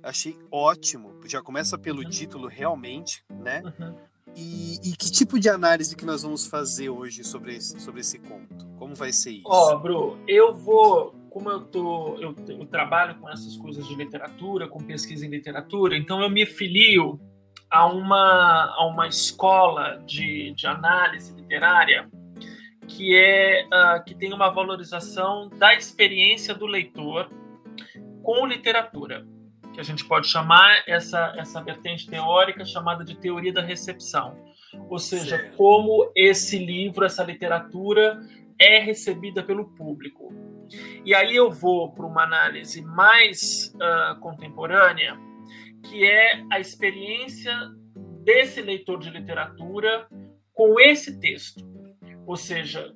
Achei 0.01 0.37
ótimo. 0.51 1.19
Já 1.25 1.41
começa 1.41 1.77
pelo 1.77 2.03
uhum. 2.03 2.09
título, 2.09 2.47
realmente, 2.47 3.23
né? 3.29 3.61
Uhum. 3.63 3.95
E, 4.35 4.75
e, 4.83 4.95
que 4.95 5.09
tipo 5.09 5.39
de 5.39 5.47
análise 5.47 5.95
que 5.95 6.05
nós 6.05 6.23
vamos 6.23 6.45
fazer 6.45 6.89
hoje 6.89 7.23
sobre 7.23 7.55
esse, 7.55 7.79
sobre 7.79 8.01
esse 8.01 8.19
conto? 8.19 8.67
Como 8.77 8.93
vai 8.93 9.11
ser 9.13 9.31
isso? 9.31 9.47
Ó, 9.47 9.73
oh, 9.73 9.79
Bru, 9.79 10.17
eu 10.27 10.53
vou. 10.53 11.15
Como 11.29 11.49
eu, 11.49 11.61
tô, 11.61 12.17
eu, 12.17 12.35
eu 12.47 12.65
trabalho 12.65 13.15
com 13.15 13.29
essas 13.29 13.57
coisas 13.57 13.85
de 13.87 13.95
literatura, 13.95 14.67
com 14.67 14.79
pesquisa 14.79 15.25
em 15.25 15.29
literatura, 15.29 15.97
então 15.97 16.21
eu 16.21 16.29
me 16.29 16.45
filio 16.45 17.19
a 17.69 17.85
uma, 17.87 18.73
a 18.77 18.85
uma 18.85 19.07
escola 19.07 20.01
de, 20.05 20.53
de 20.53 20.65
análise 20.65 21.33
literária 21.33 22.09
que 22.87 23.15
é 23.15 23.65
uh, 23.65 24.03
que 24.03 24.15
tem 24.15 24.33
uma 24.33 24.49
valorização 24.49 25.49
da 25.49 25.73
experiência 25.73 26.53
do 26.53 26.65
leitor 26.65 27.29
com 28.23 28.45
literatura, 28.45 29.25
que 29.73 29.79
a 29.79 29.83
gente 29.83 30.05
pode 30.05 30.27
chamar 30.27 30.83
essa 30.87 31.33
essa 31.37 31.61
vertente 31.61 32.07
teórica 32.07 32.65
chamada 32.65 33.03
de 33.03 33.15
teoria 33.15 33.53
da 33.53 33.61
recepção, 33.61 34.37
ou 34.89 34.99
seja, 34.99 35.37
Sim. 35.37 35.51
como 35.55 36.11
esse 36.15 36.57
livro, 36.57 37.05
essa 37.05 37.23
literatura 37.23 38.19
é 38.59 38.79
recebida 38.79 39.43
pelo 39.43 39.65
público. 39.75 40.33
E 41.03 41.13
aí 41.13 41.35
eu 41.35 41.51
vou 41.51 41.91
para 41.91 42.05
uma 42.05 42.23
análise 42.23 42.81
mais 42.81 43.73
uh, 43.75 44.19
contemporânea, 44.19 45.17
que 45.83 46.03
é 46.03 46.43
a 46.51 46.59
experiência 46.59 47.53
desse 48.23 48.61
leitor 48.61 48.99
de 48.99 49.09
literatura 49.09 50.07
com 50.53 50.79
esse 50.79 51.19
texto. 51.19 51.74
Ou 52.25 52.35
seja, 52.35 52.93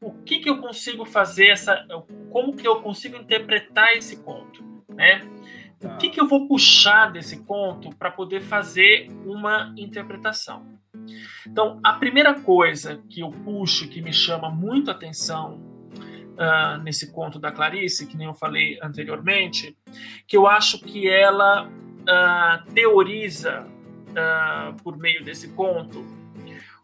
o 0.00 0.12
que, 0.12 0.38
que 0.38 0.50
eu 0.50 0.58
consigo 0.58 1.04
fazer 1.04 1.48
essa, 1.48 1.86
como 2.30 2.56
que 2.56 2.66
eu 2.66 2.80
consigo 2.82 3.16
interpretar 3.16 3.92
esse 3.92 4.22
conto, 4.22 4.62
né? 4.88 5.20
O 5.82 5.96
que, 5.98 6.08
que 6.08 6.20
eu 6.20 6.26
vou 6.26 6.48
puxar 6.48 7.12
desse 7.12 7.44
conto 7.44 7.90
para 7.96 8.10
poder 8.10 8.40
fazer 8.40 9.08
uma 9.26 9.74
interpretação? 9.76 10.66
Então, 11.46 11.78
a 11.82 11.94
primeira 11.94 12.40
coisa 12.40 13.02
que 13.08 13.20
eu 13.20 13.30
puxo, 13.30 13.88
que 13.88 14.00
me 14.00 14.12
chama 14.12 14.48
muito 14.48 14.90
atenção 14.90 15.60
uh, 16.34 16.82
nesse 16.82 17.12
conto 17.12 17.38
da 17.38 17.52
Clarice, 17.52 18.06
que 18.06 18.16
nem 18.16 18.26
eu 18.26 18.34
falei 18.34 18.78
anteriormente, 18.82 19.76
que 20.26 20.36
eu 20.36 20.46
acho 20.46 20.80
que 20.80 21.08
ela 21.08 21.66
uh, 21.68 22.72
teoriza 22.72 23.66
uh, 23.66 24.82
por 24.82 24.96
meio 24.96 25.22
desse 25.22 25.48
conto 25.48 26.04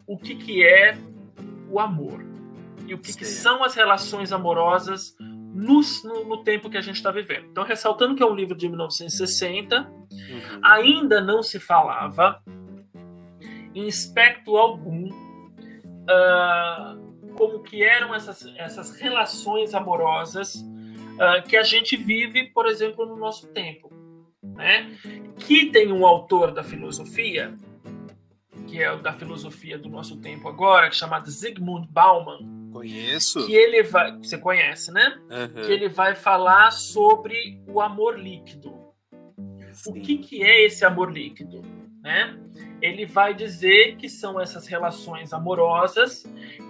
o 0.05 0.17
que, 0.17 0.35
que 0.35 0.63
é 0.63 0.97
o 1.71 1.79
amor 1.79 2.23
e 2.85 2.93
o 2.93 2.97
que, 2.97 3.15
que 3.15 3.25
são 3.25 3.63
as 3.63 3.75
relações 3.75 4.31
amorosas 4.31 5.15
no, 5.19 5.81
no, 6.03 6.25
no 6.25 6.43
tempo 6.43 6.69
que 6.69 6.77
a 6.77 6.81
gente 6.81 6.95
está 6.95 7.11
vivendo. 7.11 7.47
Então, 7.51 7.63
ressaltando 7.63 8.15
que 8.15 8.23
é 8.23 8.25
um 8.25 8.35
livro 8.35 8.55
de 8.55 8.67
1960, 8.67 9.81
uhum. 9.81 10.59
ainda 10.63 11.21
não 11.21 11.41
se 11.41 11.59
falava 11.59 12.41
em 13.73 13.87
aspecto 13.87 14.57
algum 14.57 15.09
uh, 15.09 17.33
como 17.35 17.63
que 17.63 17.83
eram 17.83 18.13
essas, 18.13 18.45
essas 18.57 18.99
relações 18.99 19.73
amorosas 19.73 20.55
uh, 20.55 21.47
que 21.47 21.55
a 21.55 21.63
gente 21.63 21.95
vive, 21.95 22.49
por 22.49 22.67
exemplo, 22.67 23.05
no 23.05 23.15
nosso 23.15 23.47
tempo. 23.47 23.89
Né? 24.43 24.97
Que 25.37 25.67
tem 25.67 25.91
um 25.91 26.05
autor 26.05 26.51
da 26.51 26.63
filosofia 26.63 27.55
que 28.71 28.81
é 28.81 28.89
o 28.89 29.01
da 29.01 29.11
filosofia 29.11 29.77
do 29.77 29.89
nosso 29.89 30.15
tempo 30.21 30.47
agora, 30.47 30.87
é 30.87 30.91
chamado 30.91 31.29
Zygmunt 31.29 31.89
Bauman. 31.89 32.71
Conheço. 32.71 33.45
Que 33.45 33.53
ele 33.53 33.83
vai, 33.83 34.17
você 34.17 34.37
conhece, 34.37 34.93
né? 34.93 35.19
Uhum. 35.29 35.61
Que 35.65 35.71
ele 35.73 35.89
vai 35.89 36.15
falar 36.15 36.71
sobre 36.71 37.61
o 37.67 37.81
amor 37.81 38.17
líquido. 38.17 38.73
Sim. 39.73 39.91
O 39.91 39.93
que, 39.95 40.17
que 40.19 40.41
é 40.41 40.65
esse 40.65 40.85
amor 40.85 41.11
líquido, 41.11 41.61
né? 42.01 42.39
Ele 42.81 43.05
vai 43.05 43.33
dizer 43.33 43.97
que 43.97 44.07
são 44.07 44.39
essas 44.39 44.65
relações 44.67 45.33
amorosas 45.33 46.23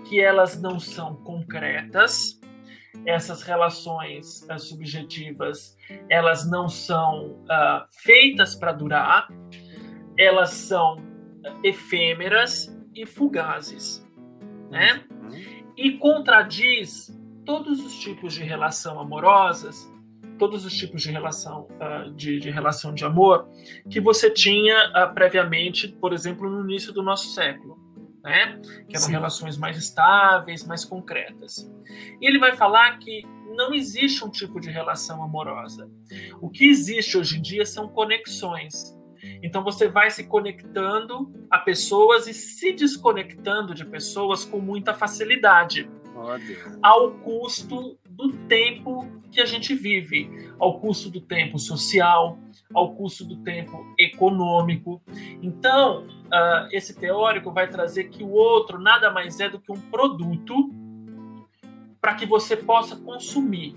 que 0.10 0.20
elas 0.20 0.60
não 0.60 0.80
são 0.80 1.16
concretas, 1.18 2.42
essas 3.06 3.44
relações 3.44 4.42
uh, 4.50 4.58
subjetivas 4.60 5.78
elas 6.10 6.50
não 6.50 6.68
são 6.68 7.32
uh, 7.44 7.86
feitas 7.90 8.56
para 8.56 8.72
durar, 8.72 9.28
elas 10.18 10.52
são 10.52 11.11
efêmeras 11.64 12.76
e 12.94 13.06
fugazes, 13.06 14.06
né? 14.70 15.04
E 15.78 15.98
contradiz 15.98 17.18
todos 17.46 17.84
os 17.84 18.00
tipos 18.00 18.34
de 18.34 18.44
relação 18.44 19.00
amorosas, 19.00 19.92
todos 20.38 20.66
os 20.66 20.74
tipos 20.74 21.02
de 21.02 21.12
relação 21.12 21.68
uh, 21.72 22.12
de, 22.12 22.40
de, 22.40 22.50
relação 22.50 22.94
de 22.94 23.06
amor 23.06 23.48
que 23.90 24.00
você 24.00 24.30
tinha 24.30 24.90
uh, 24.90 25.14
previamente, 25.14 25.88
por 25.88 26.14
exemplo, 26.14 26.50
no 26.50 26.64
início 26.64 26.92
do 26.92 27.02
nosso 27.02 27.34
século, 27.34 27.80
né? 28.24 28.60
Que 28.88 28.96
eram 28.96 29.06
Sim. 29.06 29.12
relações 29.12 29.58
mais 29.58 29.78
estáveis, 29.78 30.66
mais 30.66 30.86
concretas. 30.86 31.72
E 32.20 32.28
ele 32.28 32.40
vai 32.40 32.56
falar 32.56 32.98
que 33.00 33.24
não 33.56 33.74
existe 33.74 34.24
um 34.24 34.30
tipo 34.30 34.60
de 34.60 34.70
relação 34.70 35.24
amorosa. 35.24 35.90
O 36.40 36.50
que 36.50 36.66
existe 36.66 37.18
hoje 37.18 37.38
em 37.38 37.42
dia 37.42 37.66
são 37.66 37.88
conexões 37.88 38.98
então 39.42 39.64
você 39.64 39.88
vai 39.88 40.10
se 40.10 40.26
conectando 40.26 41.32
a 41.50 41.58
pessoas 41.60 42.28
e 42.28 42.34
se 42.34 42.72
desconectando 42.74 43.74
de 43.74 43.86
pessoas 43.86 44.46
com 44.46 44.60
muita 44.60 44.94
facilidade. 44.94 45.90
Ao 46.82 47.12
custo 47.12 47.98
do 48.10 48.34
tempo 48.48 49.08
que 49.32 49.42
a 49.42 49.46
gente 49.46 49.74
vive, 49.74 50.30
ao 50.60 50.80
custo 50.80 51.10
do 51.10 51.22
tempo 51.22 51.58
social, 51.58 52.38
ao 52.74 52.94
custo 52.94 53.26
do 53.26 53.38
tempo 53.38 53.94
econômico. 53.98 55.02
Então, 55.42 56.06
uh, 56.06 56.68
esse 56.72 56.98
teórico 57.00 57.52
vai 57.52 57.68
trazer 57.68 58.06
que 58.06 58.24
o 58.24 58.30
outro 58.30 58.80
nada 58.80 59.10
mais 59.10 59.40
é 59.40 59.50
do 59.50 59.60
que 59.60 59.72
um 59.72 59.80
produto 59.80 60.70
para 62.00 62.16
que 62.16 62.26
você 62.26 62.58
possa 62.58 62.96
consumir. 62.96 63.76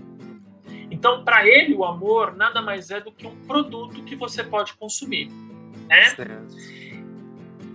Então, 0.95 1.25
para 1.25 1.45
ele, 1.45 1.75
o 1.75 1.85
amor 1.85 2.37
nada 2.37 2.63
mais 2.63 2.89
é 2.89 3.01
do 3.01 3.11
que 3.11 3.27
um 3.27 3.35
produto 3.49 4.05
que 4.05 4.15
você 4.15 4.45
pode 4.45 4.75
consumir. 4.75 5.29
Né? 5.89 6.15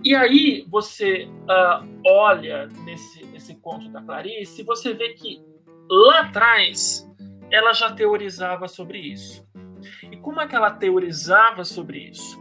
E 0.02 0.14
aí 0.14 0.64
você 0.70 1.24
uh, 1.24 1.86
olha 2.06 2.66
nesse, 2.82 3.22
nesse 3.26 3.54
conto 3.56 3.90
da 3.90 4.00
Clarice 4.00 4.62
e 4.62 4.64
você 4.64 4.94
vê 4.94 5.10
que 5.10 5.44
lá 5.86 6.20
atrás 6.20 7.06
ela 7.50 7.74
já 7.74 7.92
teorizava 7.92 8.66
sobre 8.66 8.98
isso. 8.98 9.46
E 10.10 10.16
como 10.16 10.40
é 10.40 10.48
que 10.48 10.56
ela 10.56 10.70
teorizava 10.70 11.62
sobre 11.62 11.98
isso? 11.98 12.40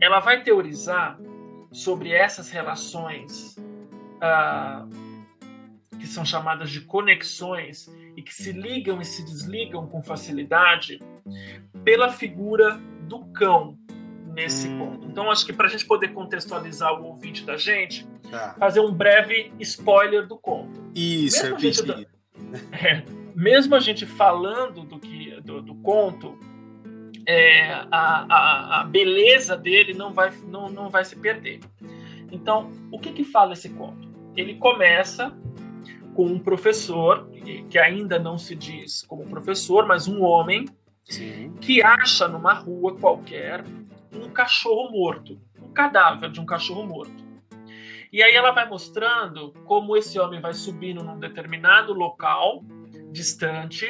Ela 0.00 0.20
vai 0.20 0.42
teorizar 0.42 1.20
sobre 1.70 2.12
essas 2.12 2.48
relações 2.48 3.58
uh, 4.22 4.88
que 5.98 6.06
são 6.06 6.24
chamadas 6.24 6.70
de 6.70 6.80
conexões 6.80 7.90
e 8.16 8.22
que 8.22 8.34
se 8.34 8.52
ligam 8.52 9.00
e 9.00 9.04
se 9.04 9.24
desligam 9.24 9.86
com 9.86 10.02
facilidade 10.02 11.00
pela 11.84 12.10
figura 12.10 12.80
do 13.02 13.24
cão 13.26 13.76
nesse 14.38 14.68
hum. 14.68 14.78
ponto. 14.78 15.06
Então, 15.06 15.30
acho 15.30 15.44
que 15.44 15.52
para 15.52 15.66
a 15.66 15.70
gente 15.70 15.84
poder 15.84 16.08
contextualizar 16.08 16.92
o 17.00 17.06
ouvinte 17.06 17.44
da 17.44 17.56
gente, 17.56 18.06
tá. 18.30 18.54
fazer 18.58 18.80
um 18.80 18.92
breve 18.92 19.52
spoiler 19.58 20.26
do 20.26 20.38
conto. 20.38 20.80
Isso, 20.94 21.42
mesmo, 21.42 21.56
a 21.56 21.58
gente, 21.58 22.08
é, 22.72 23.02
mesmo 23.34 23.74
a 23.74 23.80
gente 23.80 24.06
falando 24.06 24.84
do, 24.84 24.98
que, 24.98 25.40
do, 25.40 25.60
do 25.60 25.74
conto, 25.76 26.38
é, 27.26 27.72
a, 27.90 28.26
a, 28.28 28.80
a, 28.80 28.84
beleza 28.84 29.56
dele 29.56 29.92
não 29.92 30.12
vai, 30.12 30.32
não, 30.46 30.68
não 30.68 30.88
vai 30.88 31.04
se 31.04 31.16
perder. 31.16 31.60
Então, 32.30 32.70
o 32.92 32.98
que, 32.98 33.12
que 33.12 33.24
fala 33.24 33.54
esse 33.54 33.68
conto? 33.70 34.08
Ele 34.36 34.54
começa 34.54 35.36
com 36.18 36.26
um 36.26 36.38
professor, 36.40 37.28
que 37.70 37.78
ainda 37.78 38.18
não 38.18 38.36
se 38.36 38.56
diz 38.56 39.04
como 39.06 39.24
professor, 39.28 39.86
mas 39.86 40.08
um 40.08 40.20
homem 40.24 40.64
Sim. 41.04 41.52
que 41.60 41.80
acha 41.80 42.26
numa 42.26 42.52
rua 42.54 42.96
qualquer 42.98 43.64
um 44.12 44.28
cachorro 44.30 44.90
morto, 44.90 45.40
um 45.62 45.68
cadáver 45.72 46.28
de 46.32 46.40
um 46.40 46.44
cachorro 46.44 46.84
morto. 46.84 47.24
E 48.12 48.20
aí 48.20 48.34
ela 48.34 48.50
vai 48.50 48.68
mostrando 48.68 49.52
como 49.64 49.96
esse 49.96 50.18
homem 50.18 50.40
vai 50.40 50.52
subindo 50.54 51.04
num 51.04 51.20
determinado 51.20 51.92
local 51.92 52.64
distante, 53.12 53.86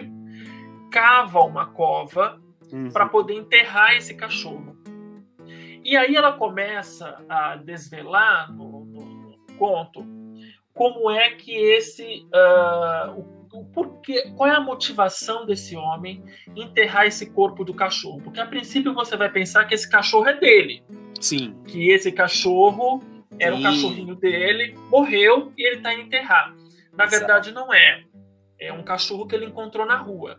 cava 0.91 1.41
uma 1.41 1.65
cova 1.65 2.39
Uhum. 2.71 2.91
para 2.91 3.07
poder 3.09 3.33
enterrar 3.33 3.97
esse 3.97 4.15
cachorro. 4.15 4.77
E 5.83 5.97
aí 5.97 6.15
ela 6.15 6.33
começa 6.35 7.25
a 7.27 7.57
desvelar 7.57 8.53
no, 8.53 8.85
no- 8.85 9.07
no 9.07 9.55
conto 9.59 10.05
como 10.79 11.11
é 11.11 11.31
que 11.31 11.51
esse 11.57 12.25
ah, 12.33 13.13
o, 13.17 13.59
o 13.59 13.65
porquê, 13.65 14.31
qual 14.37 14.49
é 14.49 14.55
a 14.55 14.61
motivação 14.61 15.45
desse 15.45 15.75
homem 15.75 16.23
enterrar 16.55 17.05
esse 17.05 17.31
corpo 17.31 17.65
do 17.65 17.75
cachorro? 17.75 18.21
Porque 18.23 18.39
a 18.39 18.47
princípio 18.47 18.95
você 18.95 19.17
vai 19.17 19.29
pensar 19.29 19.65
que 19.65 19.75
esse 19.75 19.91
cachorro 19.91 20.29
é 20.29 20.39
dele, 20.39 20.85
Sim. 21.21 21.57
que 21.67 21.91
esse 21.91 22.13
cachorro 22.13 23.03
era 23.41 23.57
o 23.57 23.59
Sim. 23.59 23.65
cachorrinho 23.65 24.15
dele, 24.15 24.79
morreu 24.89 25.53
e 25.59 25.67
ele 25.67 25.79
está 25.79 25.93
indo 25.93 26.03
enterrar. 26.03 26.55
Na 26.93 27.07
Exato. 27.07 27.11
verdade 27.11 27.53
não 27.53 27.75
é. 27.75 28.05
É 28.61 28.73
um 28.73 28.85
cachorro 28.85 29.27
que 29.27 29.35
ele 29.35 29.47
encontrou 29.47 29.85
na 29.85 29.97
rua. 29.97 30.39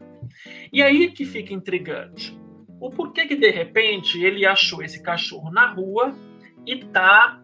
E 0.71 0.81
aí 0.81 1.11
que 1.11 1.25
fica 1.25 1.53
intrigante. 1.53 2.39
O 2.79 2.89
porquê 2.89 3.27
que 3.27 3.35
de 3.35 3.51
repente 3.51 4.23
ele 4.23 4.45
achou 4.45 4.81
esse 4.81 5.03
cachorro 5.03 5.51
na 5.51 5.67
rua 5.67 6.15
e 6.65 6.77
tá 6.85 7.43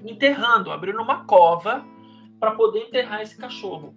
enterrando, 0.00 0.70
abrindo 0.70 1.00
uma 1.02 1.24
cova 1.24 1.84
para 2.38 2.52
poder 2.52 2.80
enterrar 2.80 3.22
esse 3.22 3.36
cachorro. 3.36 3.94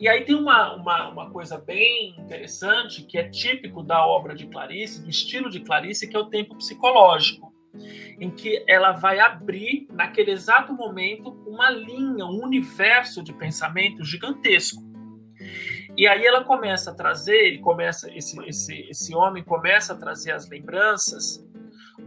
E 0.00 0.08
aí 0.08 0.24
tem 0.24 0.34
uma, 0.34 0.74
uma, 0.74 1.08
uma 1.08 1.30
coisa 1.30 1.58
bem 1.58 2.14
interessante 2.18 3.02
que 3.02 3.18
é 3.18 3.28
típico 3.28 3.82
da 3.82 4.06
obra 4.06 4.34
de 4.34 4.46
Clarice, 4.46 5.02
do 5.02 5.10
estilo 5.10 5.50
de 5.50 5.60
Clarice, 5.60 6.08
que 6.08 6.16
é 6.16 6.18
o 6.18 6.26
tempo 6.26 6.56
psicológico, 6.56 7.52
em 8.20 8.30
que 8.30 8.64
ela 8.68 8.92
vai 8.92 9.18
abrir, 9.18 9.88
naquele 9.90 10.30
exato 10.30 10.72
momento, 10.72 11.30
uma 11.46 11.68
linha, 11.70 12.24
um 12.26 12.42
universo 12.42 13.22
de 13.22 13.32
pensamento 13.32 14.04
gigantesco. 14.04 14.82
E 15.96 16.06
aí 16.06 16.24
ela 16.24 16.44
começa 16.44 16.92
a 16.92 16.94
trazer, 16.94 17.36
ele 17.36 17.58
começa, 17.58 18.08
esse, 18.16 18.40
esse, 18.46 18.88
esse 18.88 19.14
homem 19.16 19.42
começa 19.42 19.94
a 19.94 19.96
trazer 19.96 20.30
as 20.30 20.48
lembranças 20.48 21.44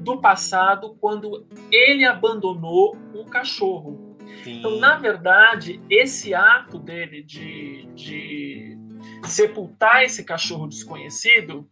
do 0.02 0.20
passado 0.20 0.96
quando 1.00 1.46
ele 1.72 2.06
abandonou 2.06 2.98
um 3.14 3.24
cachorro. 3.26 4.18
Sim. 4.44 4.60
Então, 4.60 4.80
na 4.80 4.98
verdade, 4.98 5.80
esse 5.90 6.34
ato 6.34 6.80
dele 6.80 7.22
de, 7.24 7.88
de 7.94 8.78
sepultar 9.24 10.04
esse 10.04 10.24
cachorro 10.24 10.68
desconhecido 10.68 11.70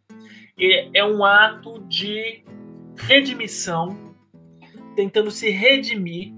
é, 0.59 0.99
é 0.99 1.05
um 1.05 1.23
ato 1.23 1.79
de 1.87 2.43
redimissão, 2.97 4.15
tentando 4.95 5.31
se 5.31 5.49
redimir 5.49 6.33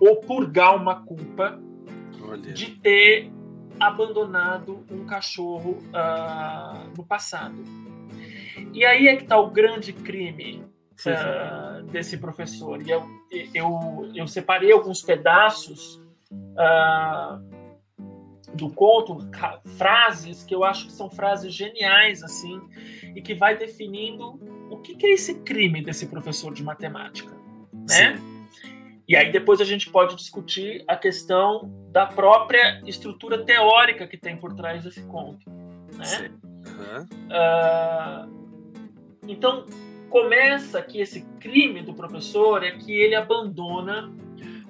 ou 0.00 0.16
purgar 0.16 0.74
uma 0.74 1.04
culpa 1.04 1.60
Olha. 2.22 2.52
de 2.52 2.70
ter 2.80 3.30
abandonado 3.78 4.84
um 4.90 5.04
cachorro 5.04 5.78
ah, 5.92 6.86
no 6.96 7.04
passado. 7.04 7.62
E 8.72 8.84
aí 8.84 9.06
é 9.06 9.16
que 9.16 9.22
está 9.22 9.38
o 9.38 9.50
grande 9.50 9.92
crime 9.92 10.64
ah, 11.06 11.82
desse 11.90 12.18
professor. 12.18 12.82
E 12.82 12.90
eu, 12.90 13.04
eu, 13.54 14.10
eu 14.14 14.26
separei 14.26 14.72
alguns 14.72 15.02
pedaços 15.02 16.00
ah, 16.56 17.40
do 18.54 18.70
conto, 18.70 19.18
frases 19.76 20.42
que 20.42 20.54
eu 20.54 20.64
acho 20.64 20.86
que 20.86 20.92
são 20.92 21.10
frases 21.10 21.52
geniais, 21.52 22.22
assim, 22.22 22.60
e 23.14 23.20
que 23.20 23.34
vai 23.34 23.56
definindo 23.56 24.40
o 24.70 24.78
que, 24.78 24.94
que 24.96 25.06
é 25.06 25.12
esse 25.12 25.34
crime 25.40 25.82
desse 25.82 26.06
professor 26.06 26.52
de 26.52 26.62
matemática, 26.62 27.34
né? 27.88 28.16
Sim. 28.16 28.38
E 29.06 29.16
aí 29.16 29.32
depois 29.32 29.60
a 29.60 29.64
gente 29.64 29.88
pode 29.88 30.16
discutir 30.16 30.84
a 30.86 30.94
questão 30.94 31.72
da 31.90 32.04
própria 32.04 32.82
estrutura 32.86 33.42
teórica 33.42 34.06
que 34.06 34.18
tem 34.18 34.36
por 34.36 34.54
trás 34.54 34.84
desse 34.84 35.02
conto, 35.02 35.48
né? 35.96 36.04
Sim. 36.04 36.30
Aham. 36.66 37.08
Ah, 37.30 38.28
então, 39.26 39.64
começa 40.08 40.82
que 40.82 41.00
esse 41.00 41.22
crime 41.40 41.82
do 41.82 41.94
professor 41.94 42.62
é 42.64 42.72
que 42.72 42.92
ele 42.92 43.14
abandona 43.14 44.12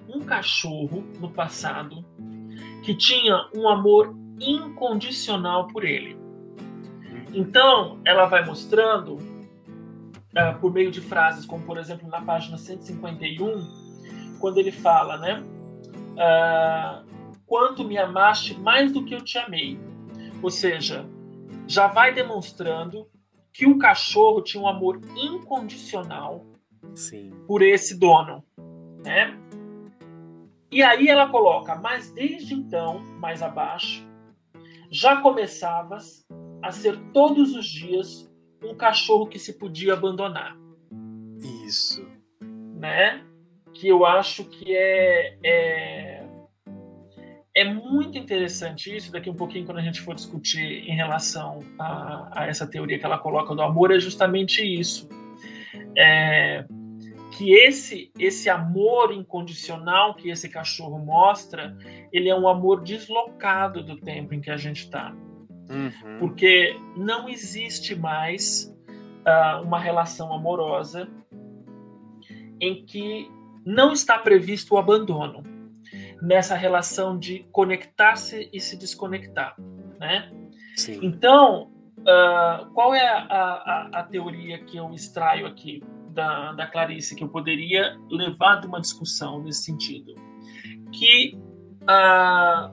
um 0.08 0.20
cachorro 0.20 1.04
no 1.20 1.30
passado 1.30 2.04
que 2.82 2.94
tinha 2.94 3.48
um 3.54 3.68
amor 3.68 4.16
incondicional 4.40 5.66
por 5.68 5.84
ele. 5.84 6.16
Então, 7.34 8.00
ela 8.04 8.26
vai 8.26 8.44
mostrando, 8.44 9.18
ah, 10.34 10.54
por 10.54 10.72
meio 10.72 10.90
de 10.90 11.00
frases, 11.00 11.44
como 11.44 11.64
por 11.64 11.76
exemplo 11.76 12.08
na 12.08 12.22
página 12.22 12.56
151, 12.56 14.38
quando 14.40 14.58
ele 14.58 14.72
fala, 14.72 15.18
né? 15.18 15.42
ah, 16.18 17.02
Quanto 17.48 17.82
me 17.82 17.96
amaste 17.96 18.58
mais 18.60 18.92
do 18.92 19.02
que 19.04 19.14
eu 19.14 19.22
te 19.22 19.38
amei. 19.38 19.80
Ou 20.42 20.50
seja, 20.50 21.06
já 21.66 21.86
vai 21.86 22.12
demonstrando 22.12 23.08
que 23.58 23.66
o 23.66 23.76
cachorro 23.76 24.40
tinha 24.40 24.62
um 24.62 24.68
amor 24.68 25.00
incondicional 25.16 26.46
Sim. 26.94 27.32
por 27.44 27.60
esse 27.60 27.98
dono, 27.98 28.44
né? 29.04 29.36
E 30.70 30.80
aí 30.80 31.08
ela 31.08 31.28
coloca, 31.28 31.74
mas 31.74 32.12
desde 32.12 32.54
então, 32.54 33.00
mais 33.18 33.42
abaixo, 33.42 34.06
já 34.92 35.20
começavas 35.20 36.24
a 36.62 36.70
ser 36.70 36.96
todos 37.12 37.56
os 37.56 37.66
dias 37.66 38.30
um 38.62 38.76
cachorro 38.76 39.26
que 39.26 39.40
se 39.40 39.58
podia 39.58 39.94
abandonar, 39.94 40.56
Isso. 41.66 42.06
né? 42.40 43.24
Que 43.74 43.88
eu 43.88 44.06
acho 44.06 44.44
que 44.44 44.72
é, 44.72 45.36
é 45.42 46.17
é 47.58 47.64
muito 47.64 48.16
interessante 48.16 48.94
isso. 48.96 49.10
Daqui 49.10 49.28
um 49.28 49.34
pouquinho, 49.34 49.66
quando 49.66 49.78
a 49.78 49.82
gente 49.82 50.00
for 50.00 50.14
discutir 50.14 50.88
em 50.88 50.94
relação 50.94 51.64
a, 51.78 52.28
a 52.32 52.46
essa 52.46 52.66
teoria 52.66 52.98
que 52.98 53.04
ela 53.04 53.18
coloca 53.18 53.52
do 53.54 53.62
amor, 53.62 53.90
é 53.90 53.98
justamente 53.98 54.62
isso. 54.62 55.08
É, 55.96 56.64
que 57.36 57.52
esse 57.52 58.12
esse 58.18 58.48
amor 58.48 59.12
incondicional 59.12 60.14
que 60.14 60.30
esse 60.30 60.48
cachorro 60.48 60.98
mostra, 60.98 61.76
ele 62.12 62.28
é 62.28 62.34
um 62.34 62.46
amor 62.46 62.82
deslocado 62.82 63.82
do 63.82 63.96
tempo 63.96 64.34
em 64.34 64.40
que 64.40 64.50
a 64.50 64.56
gente 64.56 64.84
está, 64.84 65.14
Uhum. 65.68 66.18
porque 66.18 66.74
não 66.96 67.28
existe 67.28 67.94
mais 67.94 68.74
ah, 69.26 69.60
uma 69.62 69.78
relação 69.78 70.32
amorosa 70.32 71.06
em 72.58 72.86
que 72.86 73.30
não 73.66 73.92
está 73.92 74.18
previsto 74.18 74.74
o 74.74 74.78
abandono 74.78 75.57
nessa 76.22 76.54
relação 76.54 77.18
de 77.18 77.40
conectar-se 77.52 78.48
e 78.52 78.60
se 78.60 78.76
desconectar, 78.76 79.54
né? 80.00 80.30
Sim. 80.76 81.00
Então, 81.02 81.70
ah, 82.06 82.68
qual 82.74 82.94
é 82.94 83.06
a, 83.08 83.26
a- 83.30 83.88
a 83.94 84.02
teoria 84.04 84.58
que 84.64 84.76
eu 84.76 84.92
extraio 84.92 85.46
aqui 85.46 85.82
da, 86.10 86.52
da 86.52 86.66
Clarice 86.66 87.14
que 87.14 87.22
eu 87.22 87.28
poderia 87.28 87.96
levar 88.10 88.56
de 88.60 88.66
uma 88.66 88.80
discussão 88.80 89.42
nesse 89.42 89.64
sentido? 89.64 90.14
Que 90.92 91.38
ah, 91.86 92.72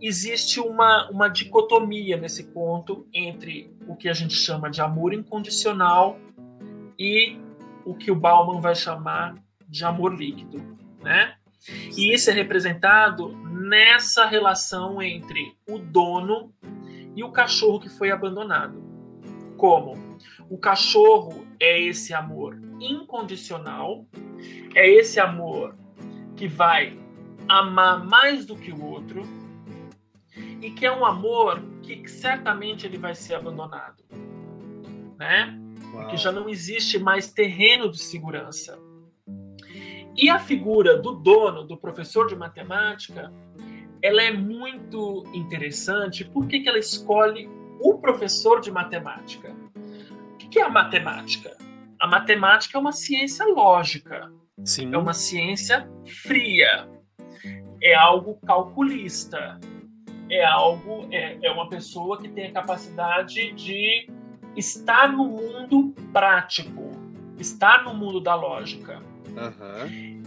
existe 0.00 0.60
uma, 0.60 1.08
uma 1.10 1.28
dicotomia 1.28 2.16
nesse 2.16 2.52
conto 2.52 3.06
entre 3.14 3.74
o 3.86 3.94
que 3.96 4.08
a 4.08 4.12
gente 4.12 4.34
chama 4.34 4.70
de 4.70 4.80
amor 4.80 5.12
incondicional 5.14 6.18
e 6.98 7.38
o 7.84 7.94
que 7.94 8.10
o 8.10 8.14
Bauman 8.16 8.60
vai 8.60 8.74
chamar 8.74 9.34
de 9.68 9.84
amor 9.84 10.14
líquido, 10.14 10.58
né? 11.02 11.34
E 11.96 12.12
isso 12.12 12.30
é 12.30 12.32
representado 12.32 13.36
nessa 13.50 14.26
relação 14.26 15.00
entre 15.00 15.56
o 15.68 15.78
dono 15.78 16.52
e 17.14 17.22
o 17.22 17.30
cachorro 17.30 17.80
que 17.80 17.88
foi 17.88 18.10
abandonado. 18.10 18.82
Como? 19.56 20.18
O 20.50 20.58
cachorro 20.58 21.46
é 21.60 21.80
esse 21.80 22.12
amor 22.12 22.60
incondicional, 22.80 24.04
é 24.74 24.88
esse 24.88 25.20
amor 25.20 25.76
que 26.36 26.48
vai 26.48 26.98
amar 27.48 28.04
mais 28.04 28.44
do 28.44 28.56
que 28.56 28.72
o 28.72 28.84
outro 28.84 29.22
e 30.60 30.70
que 30.70 30.86
é 30.86 30.92
um 30.92 31.04
amor 31.04 31.62
que 31.82 32.08
certamente 32.08 32.86
ele 32.86 32.98
vai 32.98 33.14
ser 33.14 33.34
abandonado, 33.34 34.02
né? 35.18 35.58
Uau. 35.92 36.08
que 36.08 36.16
já 36.16 36.32
não 36.32 36.48
existe 36.48 36.98
mais 36.98 37.30
terreno 37.30 37.90
de 37.90 37.98
segurança. 37.98 38.78
E 40.16 40.28
a 40.28 40.38
figura 40.38 40.98
do 40.98 41.12
dono, 41.12 41.64
do 41.64 41.76
professor 41.76 42.26
de 42.26 42.36
matemática, 42.36 43.32
ela 44.02 44.22
é 44.22 44.32
muito 44.32 45.24
interessante. 45.32 46.24
Por 46.24 46.46
que, 46.46 46.60
que 46.60 46.68
ela 46.68 46.78
escolhe 46.78 47.48
o 47.80 47.98
professor 47.98 48.60
de 48.60 48.70
matemática? 48.70 49.54
O 50.34 50.36
que, 50.36 50.48
que 50.48 50.58
é 50.58 50.64
a 50.64 50.68
matemática? 50.68 51.56
A 51.98 52.06
matemática 52.06 52.76
é 52.76 52.80
uma 52.80 52.92
ciência 52.92 53.46
lógica, 53.46 54.30
Sim. 54.64 54.92
é 54.92 54.98
uma 54.98 55.14
ciência 55.14 55.88
fria, 56.04 56.88
é 57.80 57.94
algo 57.94 58.38
calculista, 58.44 59.60
é 60.28 60.44
algo, 60.44 61.06
é, 61.12 61.38
é 61.40 61.50
uma 61.52 61.68
pessoa 61.68 62.18
que 62.20 62.28
tem 62.28 62.46
a 62.46 62.52
capacidade 62.52 63.52
de 63.52 64.08
estar 64.56 65.12
no 65.12 65.28
mundo 65.28 65.94
prático, 66.12 66.90
estar 67.38 67.84
no 67.84 67.94
mundo 67.94 68.20
da 68.20 68.34
lógica. 68.34 69.00
Uhum. 69.36 70.22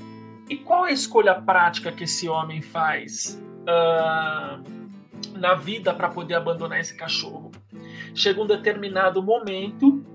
E 0.49 0.57
qual 0.57 0.85
é 0.85 0.89
a 0.89 0.93
escolha 0.93 1.35
prática 1.35 1.91
que 1.91 2.03
esse 2.03 2.29
homem 2.29 2.61
faz 2.61 3.41
uh, 3.61 5.37
na 5.37 5.55
vida 5.55 5.93
para 5.93 6.09
poder 6.09 6.35
abandonar 6.35 6.79
esse 6.79 6.95
cachorro? 6.95 7.51
Chega 8.13 8.41
um 8.41 8.47
determinado 8.47 9.21
momento 9.23 10.05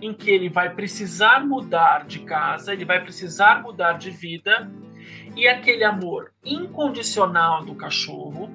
em 0.00 0.12
que 0.12 0.30
ele 0.30 0.48
vai 0.48 0.74
precisar 0.74 1.44
mudar 1.44 2.06
de 2.06 2.20
casa, 2.20 2.72
ele 2.72 2.84
vai 2.84 3.02
precisar 3.02 3.62
mudar 3.62 3.94
de 3.94 4.10
vida, 4.10 4.70
e 5.34 5.46
aquele 5.48 5.84
amor 5.84 6.32
incondicional 6.44 7.64
do 7.64 7.74
cachorro 7.74 8.50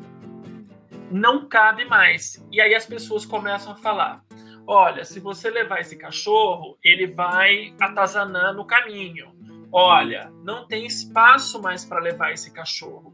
não 1.12 1.46
cabe 1.48 1.86
mais. 1.86 2.46
E 2.52 2.60
aí 2.60 2.74
as 2.74 2.86
pessoas 2.86 3.26
começam 3.26 3.74
a 3.74 3.76
falar: 3.76 4.24
olha, 4.66 5.04
se 5.06 5.20
você 5.20 5.50
levar 5.50 5.80
esse 5.80 5.96
cachorro, 5.96 6.78
ele 6.84 7.08
vai 7.08 7.74
atazanar 7.80 8.54
no 8.54 8.66
caminho. 8.66 9.32
Olha, 9.76 10.32
não 10.44 10.68
tem 10.68 10.86
espaço 10.86 11.60
mais 11.60 11.84
para 11.84 12.00
levar 12.00 12.32
esse 12.32 12.54
cachorro. 12.54 13.12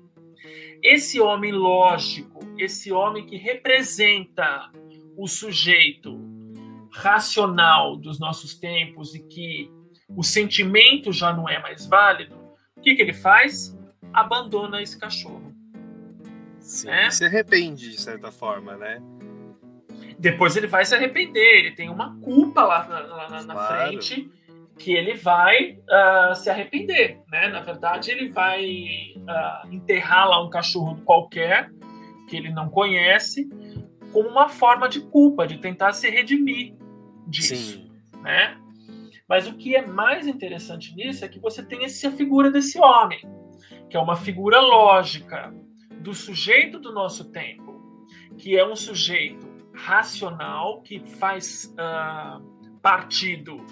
Esse 0.84 1.22
homem 1.22 1.54
lógico, 1.54 2.42
esse 2.58 2.92
homem 2.92 3.26
que 3.26 3.38
representa 3.38 4.70
o 5.16 5.26
sujeito 5.26 6.20
racional 6.92 7.96
dos 7.96 8.20
nossos 8.20 8.56
tempos 8.56 9.16
e 9.16 9.20
que 9.26 9.72
o 10.10 10.22
sentimento 10.22 11.14
já 11.14 11.32
não 11.32 11.48
é 11.48 11.62
mais 11.62 11.86
válido, 11.86 12.36
o 12.76 12.82
que, 12.82 12.94
que 12.94 13.02
ele 13.02 13.14
faz? 13.14 13.78
Abandona 14.12 14.82
esse 14.82 15.00
cachorro. 15.00 15.54
Sim, 16.60 16.88
né? 16.88 17.10
se 17.10 17.24
arrepende 17.24 17.92
de 17.92 18.02
certa 18.02 18.32
forma, 18.34 18.76
né? 18.76 19.02
Depois 20.18 20.58
ele 20.58 20.68
vai 20.68 20.84
se 20.84 20.94
arrepender, 20.94 21.60
ele 21.60 21.72
tem 21.72 21.90
uma 21.90 22.20
culpa 22.20 22.66
lá, 22.66 22.86
lá, 22.86 23.28
lá 23.30 23.44
na 23.44 23.54
claro. 23.54 23.88
frente 23.88 24.30
que 24.80 24.94
ele 24.94 25.14
vai 25.14 25.74
uh, 25.74 26.34
se 26.34 26.50
arrepender, 26.50 27.20
né? 27.30 27.50
Na 27.50 27.60
verdade, 27.60 28.10
ele 28.10 28.30
vai 28.30 29.14
uh, 29.18 29.74
enterrar 29.74 30.28
lá 30.28 30.42
um 30.42 30.50
cachorro 30.50 31.02
qualquer 31.04 31.70
que 32.30 32.38
ele 32.38 32.50
não 32.50 32.70
conhece 32.70 33.48
como 34.14 34.30
uma 34.30 34.48
forma 34.48 34.88
de 34.88 35.02
culpa, 35.02 35.46
de 35.46 35.58
tentar 35.58 35.92
se 35.92 36.10
redimir 36.10 36.74
disso, 37.28 37.56
Sim. 37.56 37.92
né? 38.24 38.58
Mas 39.28 39.48
o 39.48 39.54
que 39.56 39.76
é 39.76 39.86
mais 39.86 40.26
interessante 40.26 40.96
nisso 40.96 41.24
é 41.24 41.28
que 41.28 41.40
você 41.40 41.64
tem 41.64 41.84
essa 41.84 42.10
figura 42.12 42.50
desse 42.50 42.80
homem, 42.80 43.20
que 43.90 43.98
é 43.98 44.00
uma 44.00 44.16
figura 44.16 44.60
lógica 44.60 45.54
do 46.00 46.14
sujeito 46.14 46.80
do 46.80 46.94
nosso 46.94 47.30
tempo, 47.32 48.08
que 48.38 48.58
é 48.58 48.66
um 48.66 48.76
sujeito 48.76 49.48
racional 49.74 50.82
que 50.82 51.00
faz 51.00 51.76
uh, 51.76 52.42
partido 52.82 53.64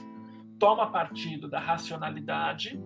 toma 0.60 0.92
partido 0.92 1.48
da 1.48 1.60
racionalidade 1.60 2.82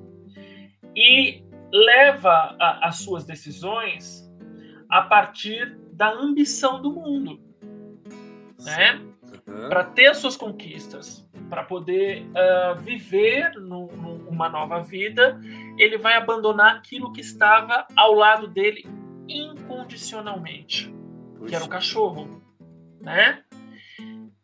e 0.95 1.43
leva 1.71 2.55
a, 2.59 2.87
as 2.87 2.97
suas 2.97 3.25
decisões 3.25 4.29
a 4.89 5.01
partir 5.01 5.77
da 5.93 6.11
ambição 6.11 6.81
do 6.81 6.91
mundo, 6.91 7.39
né? 8.59 9.01
Uhum. 9.47 9.69
Para 9.69 9.83
ter 9.85 10.07
as 10.07 10.17
suas 10.17 10.35
conquistas, 10.35 11.27
para 11.49 11.63
poder 11.63 12.25
uh, 12.27 12.79
viver 12.81 13.53
numa 13.59 14.49
nova 14.49 14.81
vida, 14.81 15.39
ele 15.77 15.97
vai 15.97 16.15
abandonar 16.15 16.75
aquilo 16.75 17.11
que 17.11 17.21
estava 17.21 17.85
ao 17.95 18.13
lado 18.13 18.47
dele 18.47 18.85
incondicionalmente, 19.27 20.93
Puxa. 21.35 21.49
que 21.49 21.55
era 21.55 21.63
o 21.63 21.69
cachorro, 21.69 22.41
né? 22.99 23.43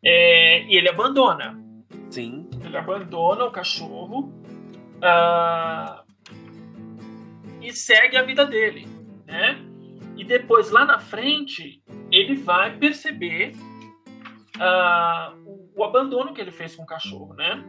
É, 0.03 0.63
e 0.63 0.77
ele 0.77 0.89
abandona. 0.89 1.61
Sim. 2.09 2.46
Ele 2.67 2.77
abandona 2.77 3.45
o 3.45 3.51
cachorro 3.51 4.32
uh, 4.97 6.03
e 7.62 7.71
segue 7.71 8.17
a 8.17 8.23
vida 8.23 8.45
dele, 8.45 8.88
né? 9.25 9.58
E 10.17 10.23
depois 10.23 10.69
lá 10.69 10.84
na 10.86 10.99
frente 10.99 11.82
ele 12.12 12.36
vai 12.36 12.77
perceber 12.77 13.53
uh, 14.58 15.38
o, 15.45 15.69
o, 15.75 15.84
abandono 15.84 16.34
que 16.34 16.41
ele 16.41 16.51
fez 16.51 16.75
com 16.75 16.84
o 16.84 16.86
cachorro, 16.86 17.34
né? 17.34 17.63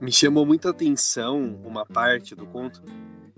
Me 0.00 0.10
chamou 0.10 0.44
muita 0.44 0.70
atenção 0.70 1.60
uma 1.64 1.84
parte 1.86 2.34
do 2.34 2.46
conto. 2.46 2.82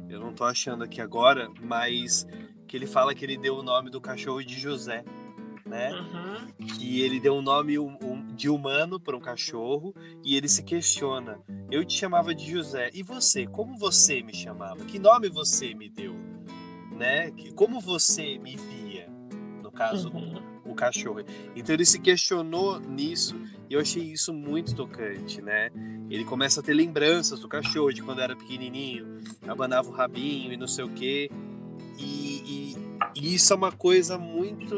Eu 0.09 0.19
não 0.21 0.33
tô 0.33 0.45
achando 0.45 0.85
aqui 0.85 1.01
agora, 1.01 1.51
mas 1.61 2.27
que 2.67 2.77
ele 2.77 2.87
fala 2.87 3.15
que 3.15 3.25
ele 3.25 3.37
deu 3.37 3.57
o 3.57 3.63
nome 3.63 3.91
do 3.91 4.01
cachorro 4.01 4.43
de 4.43 4.59
José 4.59 5.05
né? 5.71 5.93
Uhum. 5.93 6.67
Que 6.67 7.01
ele 7.01 7.21
deu 7.21 7.35
um 7.35 7.41
nome 7.41 7.77
de 8.35 8.51
humano 8.51 8.99
para 8.99 9.17
um 9.17 9.21
cachorro 9.21 9.95
e 10.25 10.37
ele 10.37 10.49
se 10.49 10.65
questiona: 10.65 11.41
eu 11.71 11.85
te 11.85 11.97
chamava 11.97 12.35
de 12.35 12.51
José 12.51 12.91
e 12.93 13.03
você? 13.03 13.47
Como 13.47 13.79
você 13.79 14.21
me 14.21 14.35
chamava? 14.35 14.85
Que 14.85 14.99
nome 14.99 15.29
você 15.29 15.73
me 15.73 15.89
deu? 15.89 16.17
Né? 16.91 17.31
Como 17.55 17.81
você 17.81 18.37
me 18.39 18.57
via? 18.57 19.09
No 19.63 19.71
caso, 19.71 20.11
uhum. 20.11 20.43
o, 20.65 20.75
cachorro. 20.75 21.21
Então 21.55 21.75
ele 21.75 21.87
se 21.87 22.01
questionou 22.01 22.81
nisso 22.81 23.41
e 23.71 23.75
eu 23.75 23.81
achei 23.81 24.03
isso 24.03 24.35
muito 24.35 24.75
tocante, 24.75 25.41
né? 25.41 25.71
Ele 26.11 26.25
começa 26.25 26.59
a 26.61 26.63
ter 26.63 26.75
lembranças 26.75 27.39
do 27.39 27.49
cachorro 27.49 27.93
de 27.93 28.03
quando 28.03 28.21
era 28.21 28.35
pequenininho, 28.35 29.21
abanava 29.47 29.89
o 29.89 29.93
rabinho 29.93 30.53
e 30.53 30.57
não 30.57 30.67
sei 30.67 30.85
o 30.85 30.91
quê. 30.91 31.31
E, 31.97 32.75
e, 32.75 32.77
e 33.15 33.35
isso 33.35 33.53
é 33.53 33.57
uma 33.57 33.71
coisa 33.71 34.19
muito 34.19 34.77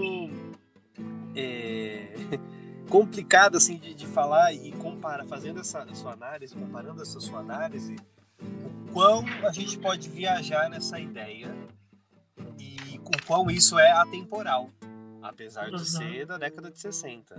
é, 1.34 2.12
complicado 2.88 3.56
assim 3.56 3.76
de, 3.76 3.94
de, 3.94 4.06
falar 4.06 4.52
e 4.52 4.72
comparar, 4.72 5.24
fazendo 5.26 5.60
essa 5.60 5.86
sua 5.94 6.12
análise, 6.12 6.54
comparando 6.54 7.02
essa 7.02 7.20
sua 7.20 7.40
análise, 7.40 7.96
o 8.40 8.92
quão 8.92 9.24
a 9.46 9.52
gente 9.52 9.78
pode 9.78 10.08
viajar 10.08 10.68
nessa 10.68 10.98
ideia 10.98 11.54
e 12.58 12.98
o 12.98 13.26
quão 13.26 13.50
isso 13.50 13.78
é 13.78 13.90
atemporal, 13.92 14.70
apesar 15.22 15.66
de 15.66 15.76
uhum. 15.76 15.84
ser 15.84 16.26
da 16.26 16.36
década 16.36 16.70
de 16.70 16.78
60. 16.78 17.34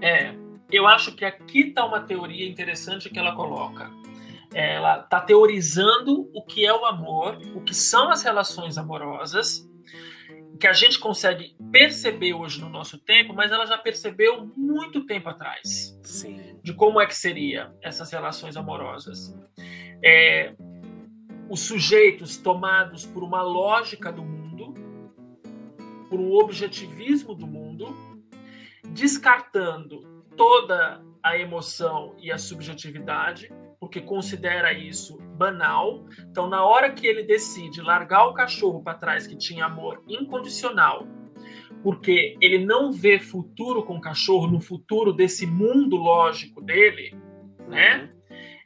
É, 0.00 0.34
eu 0.70 0.86
acho 0.86 1.14
que 1.14 1.24
aqui 1.24 1.68
está 1.68 1.84
uma 1.84 2.00
teoria 2.00 2.48
interessante 2.48 3.10
que 3.10 3.18
ela 3.18 3.34
coloca. 3.34 3.90
Ela 4.54 5.00
está 5.00 5.20
teorizando 5.20 6.30
o 6.34 6.42
que 6.42 6.66
é 6.66 6.72
o 6.74 6.84
amor, 6.84 7.38
o 7.54 7.60
que 7.60 7.74
são 7.74 8.10
as 8.10 8.22
relações 8.22 8.76
amorosas 8.76 9.66
que 10.62 10.68
a 10.68 10.72
gente 10.72 11.00
consegue 11.00 11.56
perceber 11.72 12.34
hoje 12.34 12.60
no 12.60 12.68
nosso 12.68 12.96
tempo, 12.96 13.34
mas 13.34 13.50
ela 13.50 13.66
já 13.66 13.76
percebeu 13.76 14.46
muito 14.56 15.04
tempo 15.04 15.28
atrás. 15.28 15.98
Sim. 16.04 16.56
De 16.62 16.72
como 16.72 17.00
é 17.00 17.06
que 17.06 17.16
seria 17.16 17.74
essas 17.82 18.12
relações 18.12 18.56
amorosas. 18.56 19.36
É, 20.04 20.54
os 21.50 21.62
sujeitos 21.62 22.36
tomados 22.36 23.04
por 23.04 23.24
uma 23.24 23.42
lógica 23.42 24.12
do 24.12 24.22
mundo, 24.22 24.72
por 26.08 26.20
um 26.20 26.32
objetivismo 26.34 27.34
do 27.34 27.44
mundo, 27.44 28.22
descartando 28.88 30.22
toda 30.36 31.02
a 31.20 31.36
emoção 31.36 32.14
e 32.20 32.30
a 32.30 32.38
subjetividade, 32.38 33.50
porque 33.92 34.00
considera 34.00 34.72
isso 34.72 35.18
banal. 35.36 36.06
Então, 36.30 36.48
na 36.48 36.64
hora 36.64 36.90
que 36.90 37.06
ele 37.06 37.22
decide 37.22 37.82
largar 37.82 38.26
o 38.26 38.32
cachorro 38.32 38.82
para 38.82 38.96
trás, 38.96 39.26
que 39.26 39.36
tinha 39.36 39.66
amor 39.66 40.02
incondicional, 40.08 41.06
porque 41.82 42.34
ele 42.40 42.64
não 42.64 42.90
vê 42.90 43.18
futuro 43.18 43.82
com 43.82 43.98
o 43.98 44.00
cachorro 44.00 44.46
no 44.46 44.62
futuro 44.62 45.12
desse 45.12 45.46
mundo 45.46 45.96
lógico 45.96 46.62
dele, 46.62 47.14
né? 47.68 48.10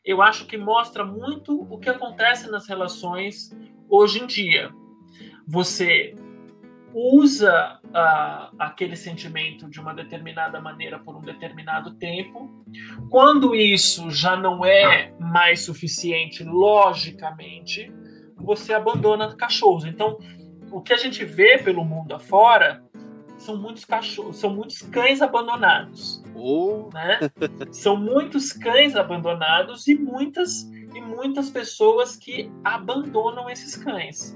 Eu 0.05 0.23
acho 0.23 0.47
que 0.47 0.57
mostra 0.57 1.05
muito 1.05 1.67
o 1.69 1.77
que 1.77 1.91
acontece 1.91 2.49
nas 2.49 2.69
relações 2.69 3.51
hoje 3.89 4.23
em 4.23 4.29
dia. 4.29 4.71
Você 5.45 6.15
usa 6.99 7.79
uh, 7.85 8.57
aquele 8.59 8.97
sentimento 8.97 9.69
de 9.69 9.79
uma 9.79 9.93
determinada 9.93 10.59
maneira 10.59 10.99
por 10.99 11.15
um 11.15 11.21
determinado 11.21 11.93
tempo. 11.97 12.51
Quando 13.11 13.55
isso 13.55 14.11
já 14.11 14.35
não 14.35 14.65
é 14.65 15.13
mais 15.21 15.61
suficiente 15.61 16.43
logicamente, 16.43 17.93
você 18.35 18.73
abandona 18.73 19.37
cachorros. 19.37 19.85
Então, 19.85 20.19
o 20.73 20.81
que 20.81 20.95
a 20.95 20.97
gente 20.97 21.23
vê 21.23 21.59
pelo 21.59 21.85
mundo 21.85 22.15
afora 22.15 22.83
são 23.37 23.59
muitos 23.59 23.85
cachorros, 23.85 24.39
são 24.39 24.55
muitos 24.55 24.81
cães 24.81 25.21
abandonados. 25.21 26.25
Oh. 26.35 26.89
Né? 26.95 27.21
são 27.73 27.99
muitos 27.99 28.55
cães 28.55 28.97
abandonados 28.97 29.87
e 29.87 29.95
muitas 29.95 30.63
e 30.95 31.01
muitas 31.03 31.51
pessoas 31.51 32.17
que 32.17 32.51
abandonam 32.65 33.51
esses 33.51 33.77
cães. 33.77 34.35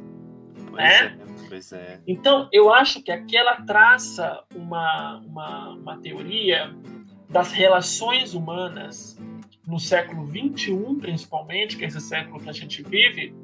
Pois 0.68 0.74
né? 0.74 1.18
É. 1.26 1.29
Pois 1.50 1.72
é. 1.72 2.00
Então, 2.06 2.48
eu 2.52 2.72
acho 2.72 3.02
que 3.02 3.10
aqui 3.10 3.36
ela 3.36 3.56
traça 3.62 4.44
uma, 4.54 5.18
uma, 5.26 5.70
uma 5.70 5.98
teoria 5.98 6.72
das 7.28 7.50
relações 7.50 8.34
humanas 8.34 9.18
no 9.66 9.80
século 9.80 10.28
XXI, 10.28 10.96
principalmente, 11.00 11.76
que 11.76 11.84
é 11.84 11.88
esse 11.88 12.00
século 12.00 12.40
que 12.40 12.48
a 12.48 12.52
gente 12.52 12.84
vive, 12.84 13.34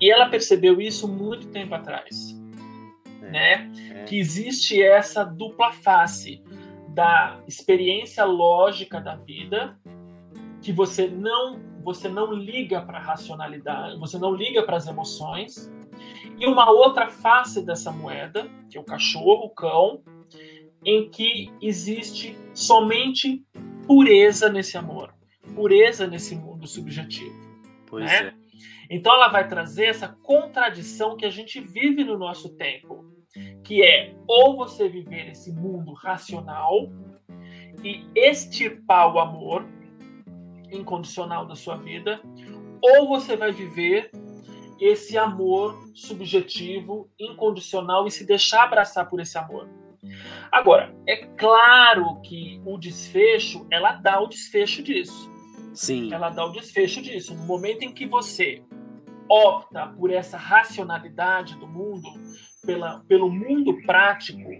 e 0.00 0.08
ela 0.08 0.28
percebeu 0.28 0.80
isso 0.80 1.08
muito 1.08 1.48
tempo 1.48 1.74
atrás. 1.74 2.40
é, 3.22 3.30
né? 3.30 3.72
É. 3.90 4.04
Que 4.04 4.16
existe 4.16 4.80
essa 4.80 5.24
dupla 5.24 5.72
face 5.72 6.40
da 6.90 7.40
experiência 7.48 8.24
lógica 8.24 9.00
da 9.00 9.16
vida, 9.16 9.76
que 10.62 10.72
você 10.72 11.08
não 11.08 11.74
você 11.82 12.08
não 12.08 12.32
liga 12.32 12.80
para 12.80 12.96
a 12.96 13.00
racionalidade, 13.02 13.98
você 13.98 14.16
não 14.16 14.34
liga 14.34 14.62
para 14.62 14.78
as 14.78 14.86
emoções, 14.86 15.70
e 16.38 16.46
uma 16.46 16.70
outra 16.70 17.08
face 17.08 17.64
dessa 17.64 17.90
moeda, 17.90 18.48
que 18.68 18.76
é 18.76 18.80
o 18.80 18.84
cachorro, 18.84 19.46
o 19.46 19.50
cão, 19.50 20.02
em 20.84 21.08
que 21.08 21.50
existe 21.62 22.36
somente 22.52 23.42
pureza 23.86 24.48
nesse 24.48 24.76
amor, 24.76 25.14
pureza 25.54 26.06
nesse 26.06 26.34
mundo 26.34 26.66
subjetivo. 26.66 27.34
Pois 27.86 28.04
né? 28.04 28.28
é. 28.28 28.34
Então 28.90 29.14
ela 29.14 29.28
vai 29.28 29.48
trazer 29.48 29.86
essa 29.86 30.08
contradição 30.08 31.16
que 31.16 31.24
a 31.24 31.30
gente 31.30 31.60
vive 31.60 32.04
no 32.04 32.18
nosso 32.18 32.50
tempo, 32.56 33.04
que 33.62 33.82
é 33.82 34.14
ou 34.26 34.56
você 34.56 34.88
viver 34.88 35.30
esse 35.30 35.52
mundo 35.52 35.92
racional 35.92 36.90
e 37.82 38.04
extirpar 38.14 39.12
o 39.14 39.18
amor 39.18 39.66
incondicional 40.70 41.46
da 41.46 41.54
sua 41.54 41.76
vida, 41.76 42.20
ou 42.80 43.08
você 43.08 43.36
vai 43.36 43.52
viver 43.52 44.10
esse 44.80 45.16
amor 45.16 45.90
subjetivo, 45.94 47.10
incondicional 47.18 48.06
e 48.06 48.10
se 48.10 48.26
deixar 48.26 48.64
abraçar 48.64 49.08
por 49.08 49.20
esse 49.20 49.36
amor. 49.38 49.68
Agora, 50.50 50.94
é 51.06 51.26
claro 51.36 52.20
que 52.20 52.60
o 52.64 52.78
desfecho, 52.78 53.66
ela 53.70 53.92
dá 53.92 54.20
o 54.20 54.26
desfecho 54.26 54.82
disso. 54.82 55.30
Sim. 55.72 56.12
Ela 56.12 56.30
dá 56.30 56.44
o 56.44 56.52
desfecho 56.52 57.02
disso. 57.02 57.34
No 57.34 57.44
momento 57.44 57.82
em 57.82 57.92
que 57.92 58.06
você 58.06 58.62
opta 59.28 59.88
por 59.88 60.10
essa 60.10 60.36
racionalidade 60.36 61.56
do 61.58 61.66
mundo, 61.66 62.08
pela, 62.64 63.00
pelo 63.08 63.30
mundo 63.30 63.76
prático, 63.82 64.50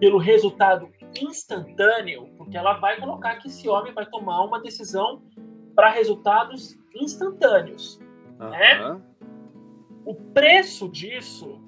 pelo 0.00 0.18
resultado 0.18 0.90
instantâneo, 1.20 2.28
porque 2.36 2.56
ela 2.56 2.74
vai 2.74 2.98
colocar 2.98 3.36
que 3.36 3.48
esse 3.48 3.68
homem 3.68 3.92
vai 3.92 4.06
tomar 4.06 4.42
uma 4.42 4.60
decisão 4.60 5.22
para 5.74 5.90
resultados 5.90 6.76
instantâneos. 6.94 8.00
Uhum. 8.40 8.50
Né? 8.50 9.00
O 10.04 10.14
preço 10.14 10.88
disso 10.88 11.60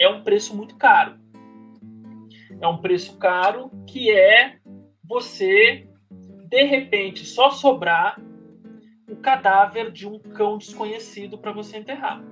é 0.00 0.08
um 0.08 0.22
preço 0.22 0.56
muito 0.56 0.76
caro. 0.76 1.18
É 2.60 2.68
um 2.68 2.78
preço 2.78 3.18
caro 3.18 3.70
que 3.86 4.10
é 4.10 4.58
você, 5.02 5.88
de 6.48 6.64
repente, 6.64 7.24
só 7.24 7.50
sobrar 7.50 8.20
o 9.08 9.16
cadáver 9.16 9.90
de 9.90 10.06
um 10.08 10.18
cão 10.18 10.58
desconhecido 10.58 11.36
para 11.38 11.52
você 11.52 11.78
enterrar. 11.78 12.22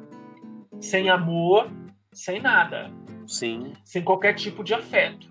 Sem 0.80 1.10
amor, 1.10 1.70
sem 2.12 2.40
nada. 2.40 2.90
Sim. 3.26 3.72
Sem 3.84 4.02
qualquer 4.02 4.34
tipo 4.34 4.62
de 4.62 4.72
afeto. 4.72 5.28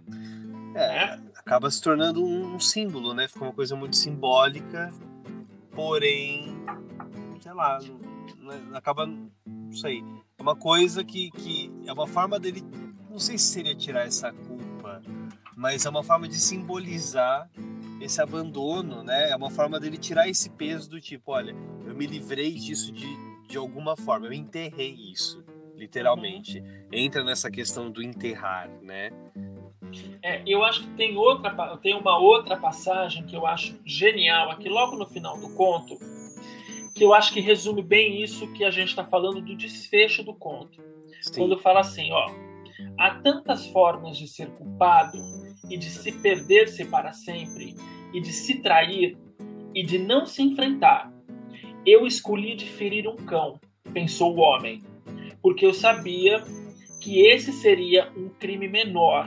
É, 0.75 1.15
né? 1.15 1.23
acaba 1.35 1.71
se 1.71 1.81
tornando 1.81 2.23
um 2.23 2.59
símbolo, 2.59 3.13
né? 3.13 3.27
Fica 3.27 3.45
uma 3.45 3.53
coisa 3.53 3.75
muito 3.75 3.95
simbólica 3.95 4.91
porém, 5.79 6.57
sei 7.39 7.53
lá, 7.53 7.79
não, 8.37 8.75
acaba, 8.75 9.09
não 9.69 9.75
sei, 9.75 10.03
é 10.35 10.41
uma 10.41 10.55
coisa 10.55 11.03
que, 11.03 11.29
que 11.29 11.71
é 11.85 11.93
uma 11.93 12.07
forma 12.07 12.39
dele, 12.39 12.63
não 13.07 13.19
sei 13.19 13.37
se 13.37 13.53
seria 13.53 13.75
tirar 13.75 14.07
essa 14.07 14.33
culpa, 14.33 14.99
mas 15.55 15.85
é 15.85 15.89
uma 15.89 16.03
forma 16.03 16.27
de 16.27 16.39
simbolizar 16.39 17.47
esse 18.01 18.19
abandono, 18.19 19.03
né? 19.03 19.29
É 19.29 19.35
uma 19.35 19.51
forma 19.51 19.79
dele 19.79 19.97
tirar 19.97 20.27
esse 20.27 20.49
peso 20.49 20.89
do 20.89 20.99
tipo, 20.99 21.33
olha, 21.33 21.55
eu 21.85 21.93
me 21.93 22.07
livrei 22.07 22.51
disso 22.53 22.91
de, 22.91 23.07
de 23.47 23.57
alguma 23.57 23.95
forma, 23.95 24.25
eu 24.25 24.33
enterrei 24.33 24.91
isso, 24.91 25.43
literalmente. 25.75 26.63
Entra 26.91 27.23
nessa 27.23 27.51
questão 27.51 27.91
do 27.91 28.01
enterrar, 28.01 28.69
né? 28.81 29.11
É, 30.23 30.41
eu 30.47 30.63
acho 30.63 30.81
que 30.81 30.89
tem 30.95 31.15
outra, 31.15 31.77
tem 31.77 31.95
uma 31.95 32.17
outra 32.17 32.57
passagem 32.57 33.23
que 33.25 33.35
eu 33.35 33.45
acho 33.45 33.79
genial 33.85 34.49
aqui 34.49 34.67
logo 34.67 34.95
no 34.95 35.05
final 35.05 35.37
do 35.37 35.53
conto, 35.53 35.97
que 36.99 37.05
eu 37.05 37.13
acho 37.13 37.31
que 37.31 37.39
resume 37.39 37.81
bem 37.81 38.21
isso 38.21 38.51
que 38.51 38.65
a 38.65 38.69
gente 38.69 38.89
está 38.89 39.05
falando 39.05 39.39
do 39.39 39.55
desfecho 39.55 40.21
do 40.21 40.33
conto. 40.33 40.83
Sim. 41.21 41.33
Quando 41.37 41.57
fala 41.57 41.79
assim, 41.79 42.11
ó, 42.11 42.29
há 42.97 43.11
tantas 43.11 43.65
formas 43.67 44.17
de 44.17 44.27
ser 44.27 44.49
culpado 44.49 45.17
e 45.69 45.77
de 45.77 45.89
se 45.89 46.11
perder-se 46.11 46.83
para 46.83 47.13
sempre 47.13 47.73
e 48.13 48.19
de 48.19 48.33
se 48.33 48.61
trair 48.61 49.17
e 49.73 49.81
de 49.81 49.97
não 49.97 50.25
se 50.25 50.43
enfrentar. 50.43 51.09
Eu 51.85 52.05
escolhi 52.05 52.53
de 52.53 52.65
ferir 52.65 53.07
um 53.07 53.15
cão, 53.15 53.61
pensou 53.93 54.35
o 54.35 54.41
homem, 54.41 54.83
porque 55.41 55.65
eu 55.65 55.73
sabia 55.73 56.43
que 56.99 57.21
esse 57.21 57.53
seria 57.53 58.11
um 58.17 58.27
crime 58.27 58.67
menor 58.67 59.25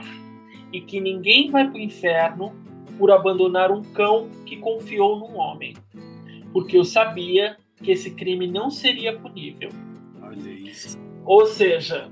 e 0.71 0.79
que 0.79 1.01
ninguém 1.01 1.49
vai 1.49 1.67
para 1.67 1.79
o 1.79 1.81
inferno 1.81 2.53
por 2.99 3.09
abandonar 3.09 3.71
um 3.71 3.81
cão 3.81 4.29
que 4.45 4.57
confiou 4.57 5.17
num 5.17 5.39
homem, 5.39 5.73
porque 6.53 6.77
eu 6.77 6.85
sabia 6.85 7.57
que 7.83 7.91
esse 7.91 8.11
crime 8.11 8.47
não 8.47 8.71
seria 8.71 9.17
punível. 9.19 9.69
Olha 10.21 10.49
isso. 10.49 10.97
Ou 11.25 11.45
seja, 11.45 12.09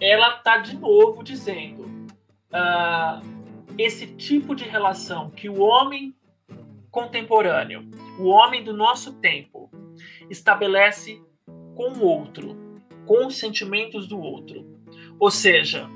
ela 0.00 0.36
está 0.36 0.56
de 0.56 0.76
novo 0.76 1.22
dizendo 1.22 1.82
uh, 1.82 3.22
esse 3.78 4.06
tipo 4.08 4.54
de 4.54 4.64
relação 4.64 5.30
que 5.30 5.48
o 5.48 5.60
homem 5.60 6.14
contemporâneo, 6.90 7.88
o 8.18 8.26
homem 8.26 8.64
do 8.64 8.72
nosso 8.72 9.14
tempo, 9.14 9.70
estabelece 10.28 11.22
com 11.74 11.92
o 11.92 12.04
outro, 12.04 12.56
com 13.06 13.26
os 13.26 13.38
sentimentos 13.38 14.06
do 14.06 14.18
outro. 14.18 14.66
Ou 15.18 15.30
seja, 15.30 15.88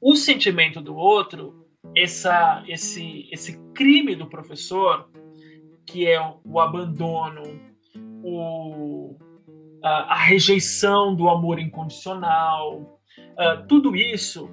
o 0.00 0.14
sentimento 0.14 0.80
do 0.80 0.94
outro, 0.94 1.66
essa, 1.96 2.62
esse, 2.68 3.28
esse 3.30 3.58
crime 3.72 4.14
do 4.14 4.26
professor, 4.26 5.08
que 5.86 6.06
é 6.06 6.20
o, 6.44 6.60
abandono, 6.60 7.42
o, 8.22 9.16
a, 9.82 10.14
a, 10.14 10.16
rejeição 10.16 11.14
do 11.14 11.28
amor 11.28 11.58
incondicional, 11.58 13.00
uh, 13.38 13.66
tudo 13.68 13.94
isso 13.94 14.50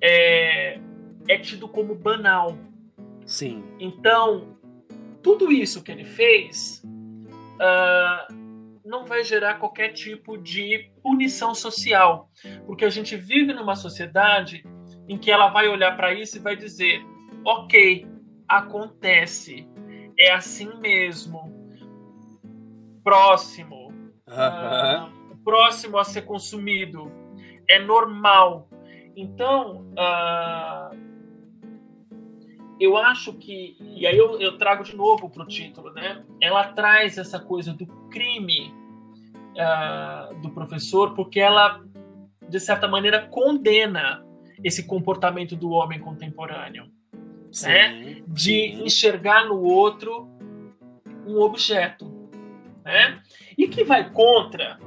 é, 0.00 0.78
é 1.28 1.38
tido 1.38 1.68
como 1.68 1.94
banal. 1.94 2.56
Sim. 3.24 3.64
Então, 3.80 4.56
tudo 5.22 5.50
isso 5.50 5.82
que 5.82 5.90
ele 5.90 6.04
fez 6.04 6.82
uh, 6.84 8.32
não 8.84 9.04
vai 9.04 9.24
gerar 9.24 9.54
qualquer 9.54 9.88
tipo 9.88 10.38
de 10.38 10.90
punição 11.02 11.54
social, 11.54 12.30
porque 12.64 12.84
a 12.84 12.90
gente 12.90 13.16
vive 13.16 13.52
numa 13.52 13.74
sociedade 13.74 14.64
em 15.08 15.18
que 15.18 15.30
ela 15.30 15.48
vai 15.48 15.66
olhar 15.66 15.96
para 15.96 16.14
isso 16.14 16.36
e 16.36 16.40
vai 16.40 16.54
dizer: 16.54 17.04
ok, 17.44 18.06
acontece, 18.48 19.68
é 20.18 20.32
assim 20.32 20.78
mesmo. 20.78 21.54
Próximo, 23.02 23.92
uh, 24.26 25.36
próximo 25.44 25.96
a 25.98 26.04
ser 26.04 26.22
consumido, 26.22 27.12
é 27.68 27.78
normal. 27.78 28.68
Então, 29.16 29.86
uh, 29.92 30.96
eu 32.78 32.96
acho 32.96 33.32
que, 33.32 33.76
e 33.80 34.06
aí 34.06 34.16
eu, 34.16 34.40
eu 34.40 34.58
trago 34.58 34.82
de 34.82 34.94
novo 34.94 35.30
para 35.30 35.42
o 35.42 35.46
título, 35.46 35.92
né? 35.92 36.24
Ela 36.42 36.72
traz 36.72 37.16
essa 37.16 37.38
coisa 37.38 37.72
do 37.72 37.86
crime 38.10 38.74
uh, 39.54 40.34
do 40.40 40.50
professor, 40.50 41.14
porque 41.14 41.40
ela, 41.40 41.80
de 42.48 42.60
certa 42.60 42.86
maneira, 42.86 43.26
condena 43.28 44.24
esse 44.62 44.86
comportamento 44.86 45.56
do 45.56 45.70
homem 45.70 46.00
contemporâneo, 46.00 46.90
sim, 47.52 47.66
né? 47.66 48.22
De 48.26 48.42
sim. 48.42 48.84
enxergar 48.84 49.46
no 49.46 49.62
outro 49.62 50.28
um 51.26 51.40
objeto, 51.40 52.30
né? 52.84 53.20
E 53.56 53.68
que 53.68 53.82
vai 53.82 54.10
contra 54.10 54.78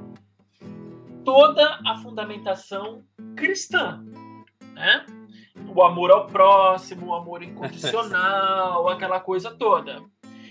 toda 1.24 1.80
a 1.86 1.98
fundamentação 1.98 3.04
cristã, 3.36 4.04
né? 4.74 5.06
o 5.76 5.84
amor 5.84 6.12
ao 6.12 6.28
próximo, 6.28 7.08
o 7.08 7.14
amor 7.14 7.44
incondicional, 7.44 8.88
aquela 8.90 9.20
coisa 9.20 9.52
toda. 9.52 10.02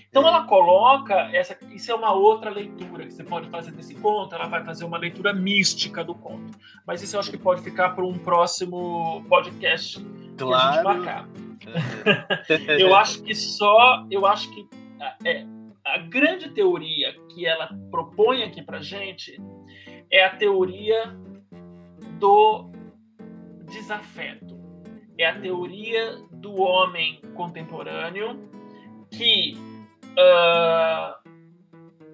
Então 0.09 0.27
ela 0.27 0.45
coloca 0.45 1.13
essa, 1.33 1.55
isso 1.71 1.91
é 1.91 1.95
uma 1.95 2.11
outra 2.11 2.49
leitura 2.49 3.05
que 3.05 3.13
você 3.13 3.23
pode 3.23 3.47
fazer 3.49 3.71
desse 3.71 3.93
conto. 3.95 4.33
Ela 4.33 4.47
vai 4.47 4.63
fazer 4.63 4.83
uma 4.83 4.97
leitura 4.97 5.33
mística 5.33 6.03
do 6.03 6.15
conto, 6.15 6.57
mas 6.85 7.01
isso 7.03 7.15
eu 7.15 7.19
acho 7.19 7.29
que 7.29 7.37
pode 7.37 7.61
ficar 7.61 7.89
para 7.89 8.03
um 8.03 8.17
próximo 8.17 9.23
podcast 9.29 10.03
claro. 10.35 10.35
que 10.37 10.53
a 10.53 10.71
gente 10.71 10.83
marcar. 10.83 11.29
eu 12.79 12.95
acho 12.95 13.23
que 13.23 13.33
só, 13.35 14.05
eu 14.09 14.25
acho 14.25 14.49
que 14.51 14.67
é, 15.25 15.45
a 15.85 15.97
grande 15.99 16.49
teoria 16.51 17.13
que 17.29 17.45
ela 17.45 17.69
propõe 17.89 18.43
aqui 18.43 18.61
para 18.61 18.79
gente 18.79 19.39
é 20.11 20.23
a 20.23 20.35
teoria 20.35 21.15
do 22.19 22.69
desafeto. 23.71 24.57
É 25.17 25.25
a 25.25 25.39
teoria 25.39 26.17
do 26.31 26.55
homem 26.61 27.21
contemporâneo 27.35 28.49
que 29.11 29.55
uh, 30.11 31.29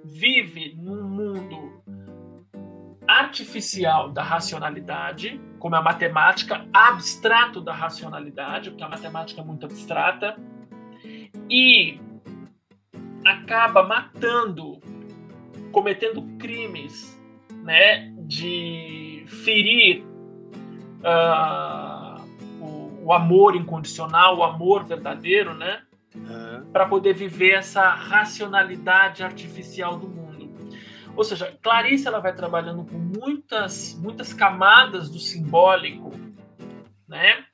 vive 0.03 0.75
num 0.75 1.03
mundo 1.03 1.83
artificial 3.07 4.11
da 4.11 4.23
racionalidade, 4.23 5.39
como 5.65 5.75
a 5.75 5.81
matemática, 5.81 6.63
abstrato 6.71 7.59
da 7.59 7.73
racionalidade, 7.73 8.69
porque 8.69 8.83
a 8.83 8.87
matemática 8.87 9.41
é 9.41 9.43
muito 9.43 9.65
abstrata, 9.65 10.37
e 11.49 11.99
acaba 13.25 13.81
matando, 13.81 14.79
cometendo 15.71 16.21
crimes, 16.37 17.19
né, 17.63 18.13
de 18.19 19.25
ferir 19.27 20.05
uh, 21.01 22.21
o, 22.61 23.05
o, 23.05 23.11
amor 23.11 23.55
incondicional, 23.55 24.37
o 24.37 24.43
amor 24.43 24.83
verdadeiro, 24.83 25.55
né, 25.55 25.81
uhum. 26.13 26.69
para 26.71 26.85
poder 26.85 27.15
viver 27.15 27.53
essa 27.53 27.89
racionalidade 27.89 29.23
artificial 29.23 29.97
do 29.97 30.07
mundo. 30.07 30.24
Ou 31.15 31.23
seja, 31.23 31.57
Clarice 31.61 32.07
ela 32.07 32.19
vai 32.19 32.33
trabalhando 32.33 32.83
com 32.83 32.97
muitas, 32.97 33.97
muitas 34.01 34.33
camadas 34.33 35.09
do 35.09 35.19
simbólico, 35.19 36.11
né? 37.07 37.45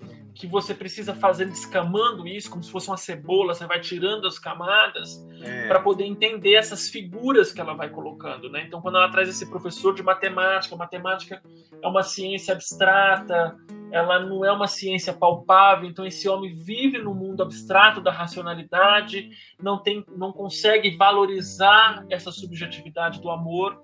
Que 0.41 0.47
você 0.47 0.73
precisa 0.73 1.13
fazer 1.13 1.45
descamando 1.45 2.27
isso, 2.27 2.49
como 2.49 2.63
se 2.63 2.71
fosse 2.71 2.87
uma 2.87 2.97
cebola, 2.97 3.53
você 3.53 3.67
vai 3.67 3.79
tirando 3.79 4.25
as 4.25 4.39
camadas 4.39 5.23
é. 5.39 5.67
para 5.67 5.79
poder 5.79 6.03
entender 6.03 6.55
essas 6.55 6.89
figuras 6.89 7.53
que 7.53 7.61
ela 7.61 7.75
vai 7.75 7.89
colocando, 7.89 8.49
né? 8.49 8.63
Então, 8.65 8.81
quando 8.81 8.97
ela 8.97 9.07
traz 9.11 9.29
esse 9.29 9.47
professor 9.51 9.93
de 9.93 10.01
matemática, 10.01 10.75
matemática 10.75 11.43
é 11.79 11.87
uma 11.87 12.01
ciência 12.01 12.55
abstrata, 12.55 13.55
ela 13.91 14.19
não 14.19 14.43
é 14.43 14.51
uma 14.51 14.65
ciência 14.65 15.13
palpável, 15.13 15.87
então 15.87 16.07
esse 16.07 16.27
homem 16.27 16.51
vive 16.51 16.97
no 16.97 17.13
mundo 17.13 17.43
abstrato 17.43 18.01
da 18.01 18.11
racionalidade, 18.11 19.29
não 19.61 19.77
tem, 19.77 20.03
não 20.17 20.31
consegue 20.31 20.97
valorizar 20.97 22.03
essa 22.09 22.31
subjetividade 22.31 23.21
do 23.21 23.29
amor 23.29 23.83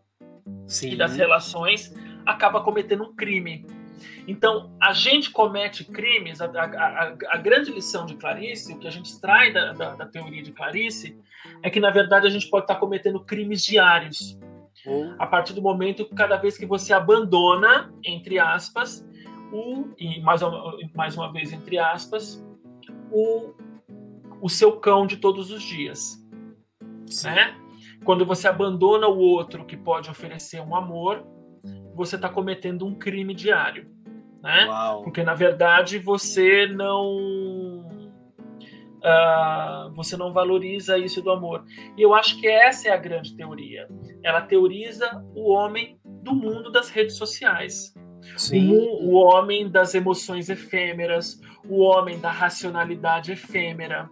Sim. 0.66 0.94
e 0.94 0.96
das 0.96 1.16
relações, 1.16 1.94
acaba 2.26 2.64
cometendo 2.64 3.04
um 3.04 3.16
crime. 3.16 3.64
Então, 4.28 4.72
a 4.82 4.94
gente 4.94 5.32
comete 5.32 5.84
crimes, 5.86 6.42
a, 6.42 6.46
a, 6.46 6.66
a, 6.66 7.18
a 7.30 7.38
grande 7.38 7.72
lição 7.72 8.06
de 8.06 8.16
Clarice, 8.16 8.74
o 8.74 8.80
que 8.80 8.88
a 8.88 8.92
gente 8.92 9.06
extrai 9.06 9.52
da, 9.52 9.74
da, 9.74 9.96
da, 9.96 10.06
teoria 10.06 10.44
de 10.44 10.52
Clarice, 10.52 11.18
é 11.64 11.70
que, 11.70 11.80
na 11.80 11.90
verdade, 11.90 12.28
a 12.28 12.30
gente 12.30 12.50
pode 12.50 12.66
estar 12.66 12.76
cometendo 12.76 13.20
crimes 13.24 13.64
diários. 13.64 14.38
A 15.20 15.28
partir 15.28 15.54
do 15.54 15.62
momento 15.62 16.06
que 16.06 16.16
cada 16.16 16.38
vez 16.38 16.58
que 16.58 16.66
você 16.66 16.94
abandona, 16.94 17.94
entre 18.06 18.40
aspas, 18.40 19.06
o, 19.52 19.90
e 19.98 20.22
mais 20.22 20.42
uma, 20.42 20.78
mais 20.96 21.18
uma 21.18 21.32
vez 21.32 21.52
entre 21.52 21.78
aspas, 21.78 22.46
o, 23.12 23.54
o 24.42 24.50
seu 24.50 24.80
cão 24.80 25.06
de 25.06 25.18
todos 25.18 25.52
os 25.52 25.62
dias. 25.62 26.24
Né? 27.24 27.58
Quando 28.04 28.26
você 28.26 28.48
abandona 28.48 29.08
o 29.08 29.18
outro 29.18 29.66
que 29.66 29.76
pode 29.76 30.10
oferecer 30.10 30.62
um 30.62 30.76
amor, 30.76 31.26
você 31.98 32.16
está 32.16 32.30
cometendo 32.30 32.86
um 32.86 32.96
crime 32.96 33.34
diário. 33.34 33.88
Né? 34.42 34.68
Porque 35.04 35.24
na 35.24 35.34
verdade 35.34 35.98
você 35.98 36.68
não 36.68 37.86
uh, 38.98 39.92
você 39.94 40.16
não 40.16 40.32
valoriza 40.32 40.98
isso 40.98 41.22
do 41.22 41.32
amor. 41.32 41.66
E 41.98 42.02
eu 42.02 42.14
acho 42.14 42.40
que 42.40 42.48
essa 42.48 42.88
é 42.90 42.92
a 42.92 42.98
grande 42.98 43.36
teoria. 43.36 43.88
Ela 44.24 44.42
teoriza 44.42 45.26
o 45.36 45.52
homem 45.52 46.00
do 46.06 46.34
mundo 46.34 46.72
das 46.72 46.90
redes 46.90 47.18
sociais. 47.18 47.94
O, 48.52 49.10
o 49.10 49.14
homem 49.14 49.70
das 49.70 49.96
emoções 49.96 50.50
efêmeras, 50.50 51.40
o 51.68 51.80
homem 51.80 52.20
da 52.20 52.30
racionalidade 52.30 53.32
efêmera, 53.32 54.10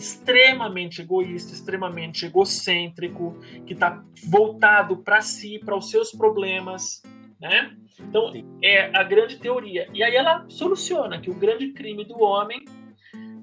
extremamente 0.00 1.02
egoísta, 1.02 1.52
extremamente 1.52 2.24
egocêntrico, 2.24 3.36
que 3.66 3.74
está 3.74 4.02
voltado 4.24 4.96
para 4.96 5.20
si, 5.20 5.60
para 5.62 5.76
os 5.76 5.90
seus 5.90 6.10
problemas, 6.10 7.02
né? 7.38 7.76
Então 7.98 8.32
é 8.62 8.90
a 8.96 9.02
grande 9.02 9.36
teoria. 9.36 9.88
E 9.92 10.02
aí 10.02 10.16
ela 10.16 10.46
soluciona 10.48 11.20
que 11.20 11.30
o 11.30 11.34
grande 11.34 11.72
crime 11.72 12.02
do 12.04 12.18
homem, 12.22 12.64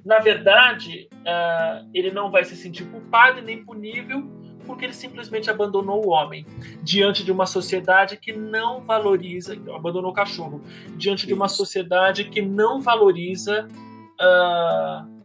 na 0.04 0.17
verdade, 0.17 1.08
uh, 1.13 1.88
ele 1.93 2.10
não 2.10 2.32
vai 2.32 2.43
se 2.43 2.56
sentir 2.56 2.86
culpado 2.86 3.39
nem 3.39 3.63
punível, 3.63 4.24
porque 4.65 4.84
ele 4.84 4.93
simplesmente 4.93 5.52
abandonou 5.52 6.06
o 6.06 6.10
homem 6.10 6.43
diante 6.82 7.24
de 7.24 7.32
uma 7.32 7.46
sociedade 7.46 8.17
que 8.17 8.34
não 8.34 8.82
valoriza, 8.82 9.54
abandonou 9.76 10.10
o 10.10 10.13
cachorro 10.13 10.62
diante 10.98 11.28
de 11.28 11.34
uma 11.34 11.48
sociedade 11.48 12.26
que 12.26 12.41
não 12.41 12.82
valoriza 12.82 13.67
uh, 14.20 15.16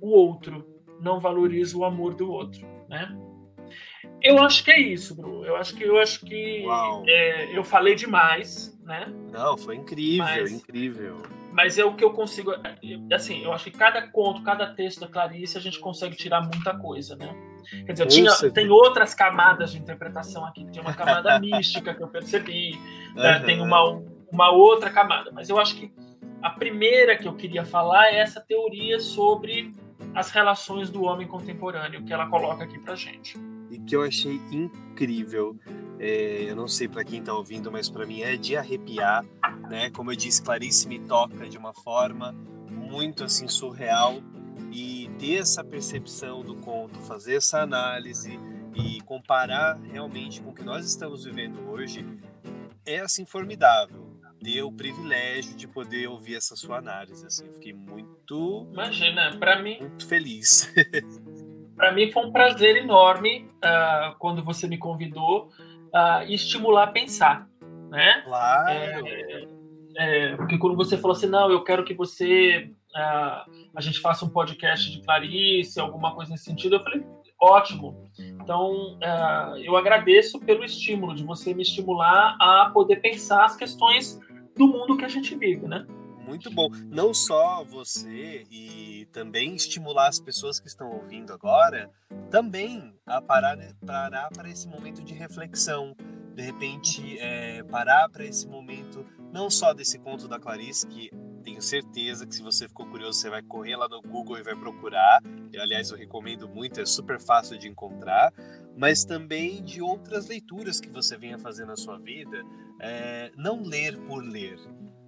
o 0.00 0.10
outro, 0.10 0.64
não 1.00 1.20
valoriza 1.20 1.76
o 1.76 1.84
amor 1.84 2.14
do 2.14 2.30
outro, 2.30 2.66
né? 2.88 3.16
Eu 4.22 4.42
acho 4.42 4.64
que 4.64 4.70
é 4.70 4.80
isso, 4.80 5.14
Bru. 5.14 5.44
Eu 5.44 5.56
acho 5.56 5.74
que 5.76 5.84
eu 5.84 5.98
acho 5.98 6.24
que 6.24 6.64
é, 7.06 7.56
eu 7.56 7.62
falei 7.62 7.94
demais, 7.94 8.76
né? 8.84 9.12
Não, 9.30 9.56
foi 9.56 9.76
incrível, 9.76 10.24
Mas... 10.24 10.50
incrível 10.50 11.22
mas 11.58 11.76
é 11.76 11.84
o 11.84 11.92
que 11.94 12.04
eu 12.04 12.12
consigo. 12.12 12.52
Assim, 13.12 13.42
eu 13.42 13.52
acho 13.52 13.64
que 13.64 13.72
cada 13.72 14.06
conto, 14.06 14.44
cada 14.44 14.74
texto 14.74 15.00
da 15.00 15.08
Clarice, 15.08 15.58
a 15.58 15.60
gente 15.60 15.80
consegue 15.80 16.14
tirar 16.14 16.40
muita 16.40 16.72
coisa, 16.78 17.16
né? 17.16 17.34
Quer 17.84 17.92
dizer, 17.94 18.06
tinha, 18.06 18.30
tem 18.52 18.70
outras 18.70 19.12
camadas 19.12 19.72
de 19.72 19.78
interpretação 19.78 20.44
aqui. 20.44 20.64
Tem 20.70 20.80
uma 20.80 20.94
camada 20.94 21.36
mística 21.40 21.92
que 21.92 22.00
eu 22.00 22.06
percebi, 22.06 22.78
uhum. 23.16 23.22
né? 23.22 23.40
tem 23.40 23.60
uma, 23.60 24.00
uma 24.30 24.52
outra 24.52 24.88
camada. 24.88 25.32
Mas 25.32 25.48
eu 25.48 25.58
acho 25.58 25.74
que 25.74 25.92
a 26.40 26.50
primeira 26.50 27.18
que 27.18 27.26
eu 27.26 27.34
queria 27.34 27.64
falar 27.64 28.06
é 28.06 28.20
essa 28.20 28.40
teoria 28.40 29.00
sobre 29.00 29.74
as 30.14 30.30
relações 30.30 30.90
do 30.90 31.02
homem 31.02 31.26
contemporâneo 31.26 32.04
que 32.04 32.12
ela 32.12 32.28
coloca 32.28 32.64
aqui 32.64 32.78
pra 32.78 32.94
gente. 32.94 33.38
E 33.70 33.78
que 33.78 33.94
eu 33.94 34.02
achei 34.02 34.40
incrível. 34.50 35.56
É, 35.98 36.44
eu 36.48 36.56
não 36.56 36.68
sei 36.68 36.88
para 36.88 37.04
quem 37.04 37.20
está 37.20 37.34
ouvindo, 37.34 37.70
mas 37.72 37.90
para 37.90 38.06
mim 38.06 38.22
é 38.22 38.36
de 38.36 38.56
arrepiar, 38.56 39.24
né? 39.68 39.90
Como 39.90 40.12
eu 40.12 40.16
disse, 40.16 40.42
Clarice 40.42 40.88
me 40.88 40.98
toca 41.00 41.48
de 41.48 41.58
uma 41.58 41.74
forma 41.74 42.32
muito 42.70 43.24
assim 43.24 43.48
surreal 43.48 44.20
e 44.70 45.10
ter 45.18 45.36
essa 45.36 45.64
percepção 45.64 46.42
do 46.42 46.54
conto, 46.56 46.98
fazer 47.00 47.36
essa 47.36 47.60
análise 47.60 48.38
e 48.74 49.00
comparar 49.02 49.78
realmente 49.90 50.40
com 50.40 50.50
o 50.50 50.54
que 50.54 50.62
nós 50.62 50.86
estamos 50.86 51.24
vivendo 51.24 51.68
hoje 51.70 52.06
é 52.86 53.00
assim 53.00 53.26
formidável. 53.26 54.06
Ter 54.42 54.62
o 54.62 54.72
privilégio 54.72 55.56
de 55.56 55.66
poder 55.66 56.08
ouvir 56.08 56.36
essa 56.36 56.54
sua 56.54 56.78
análise, 56.78 57.26
assim, 57.26 57.46
eu 57.46 57.52
fiquei 57.54 57.72
muito 57.72 58.68
Imagina, 58.72 59.36
para 59.38 59.60
mim 59.60 59.78
muito 59.80 60.06
feliz. 60.06 60.72
para 61.76 61.92
mim 61.92 62.10
foi 62.12 62.24
um 62.24 62.32
prazer 62.32 62.76
enorme 62.76 63.50
uh, 63.56 64.16
quando 64.18 64.44
você 64.44 64.66
me 64.66 64.78
convidou 64.78 65.50
uh, 65.94 66.22
estimular 66.28 66.84
a 66.84 66.92
pensar, 66.92 67.48
né? 67.90 68.22
Claro. 68.24 68.70
É, 68.70 69.48
é, 69.96 70.36
porque 70.36 70.58
quando 70.58 70.76
você 70.76 70.96
falou 70.96 71.16
assim, 71.16 71.26
não, 71.26 71.50
eu 71.50 71.64
quero 71.64 71.84
que 71.84 71.94
você 71.94 72.70
uh, 72.94 73.50
a 73.74 73.80
gente 73.80 74.00
faça 74.00 74.24
um 74.24 74.28
podcast 74.28 74.90
de 74.90 75.02
Clarice, 75.02 75.80
alguma 75.80 76.14
coisa 76.14 76.32
nesse 76.32 76.44
sentido, 76.44 76.76
eu 76.76 76.82
falei, 76.82 77.04
ótimo. 77.40 78.10
Então, 78.18 78.96
uh, 78.96 79.56
eu 79.62 79.76
agradeço 79.76 80.40
pelo 80.40 80.64
estímulo 80.64 81.14
de 81.14 81.24
você 81.24 81.54
me 81.54 81.62
estimular 81.62 82.36
a 82.40 82.70
poder 82.72 82.96
pensar 82.96 83.44
as 83.44 83.56
questões 83.56 84.18
do 84.58 84.66
mundo 84.66 84.96
que 84.96 85.04
a 85.04 85.08
gente 85.08 85.34
vive, 85.36 85.66
né? 85.66 85.86
Muito 86.26 86.50
bom. 86.50 86.68
Não 86.90 87.14
só 87.14 87.64
você 87.64 88.44
e 88.50 89.06
também 89.12 89.54
estimular 89.54 90.08
as 90.08 90.20
pessoas 90.20 90.60
que 90.60 90.66
estão 90.66 90.90
ouvindo 90.90 91.32
agora 91.32 91.90
também 92.30 92.92
a 93.06 93.22
parar, 93.22 93.56
parar 93.86 94.28
para 94.28 94.50
esse 94.50 94.68
momento 94.68 95.02
de 95.02 95.14
reflexão. 95.14 95.96
De 96.34 96.42
repente, 96.42 97.18
é, 97.18 97.62
parar 97.62 98.10
para 98.10 98.26
esse 98.26 98.46
momento, 98.46 99.06
não 99.32 99.48
só 99.48 99.72
desse 99.72 99.98
conto 99.98 100.28
da 100.28 100.38
Clarice, 100.38 100.86
que 100.86 101.10
tenho 101.38 101.62
certeza 101.62 102.26
que 102.26 102.34
se 102.34 102.42
você 102.42 102.68
ficou 102.68 102.86
curioso, 102.86 103.18
você 103.18 103.30
vai 103.30 103.42
correr 103.42 103.76
lá 103.76 103.88
no 103.88 104.00
Google 104.02 104.38
e 104.38 104.42
vai 104.42 104.54
procurar. 104.54 105.22
Eu, 105.52 105.62
aliás, 105.62 105.90
eu 105.90 105.96
recomendo 105.96 106.48
muito, 106.48 106.80
é 106.80 106.86
super 106.86 107.20
fácil 107.20 107.58
de 107.58 107.68
encontrar. 107.68 108.32
Mas 108.76 109.04
também 109.04 109.62
de 109.62 109.82
outras 109.82 110.28
leituras 110.28 110.80
que 110.80 110.88
você 110.88 111.16
venha 111.16 111.38
fazer 111.38 111.64
na 111.64 111.76
sua 111.76 111.98
vida. 111.98 112.44
É, 112.80 113.32
não 113.36 113.62
ler 113.62 113.98
por 113.98 114.22
ler, 114.22 114.58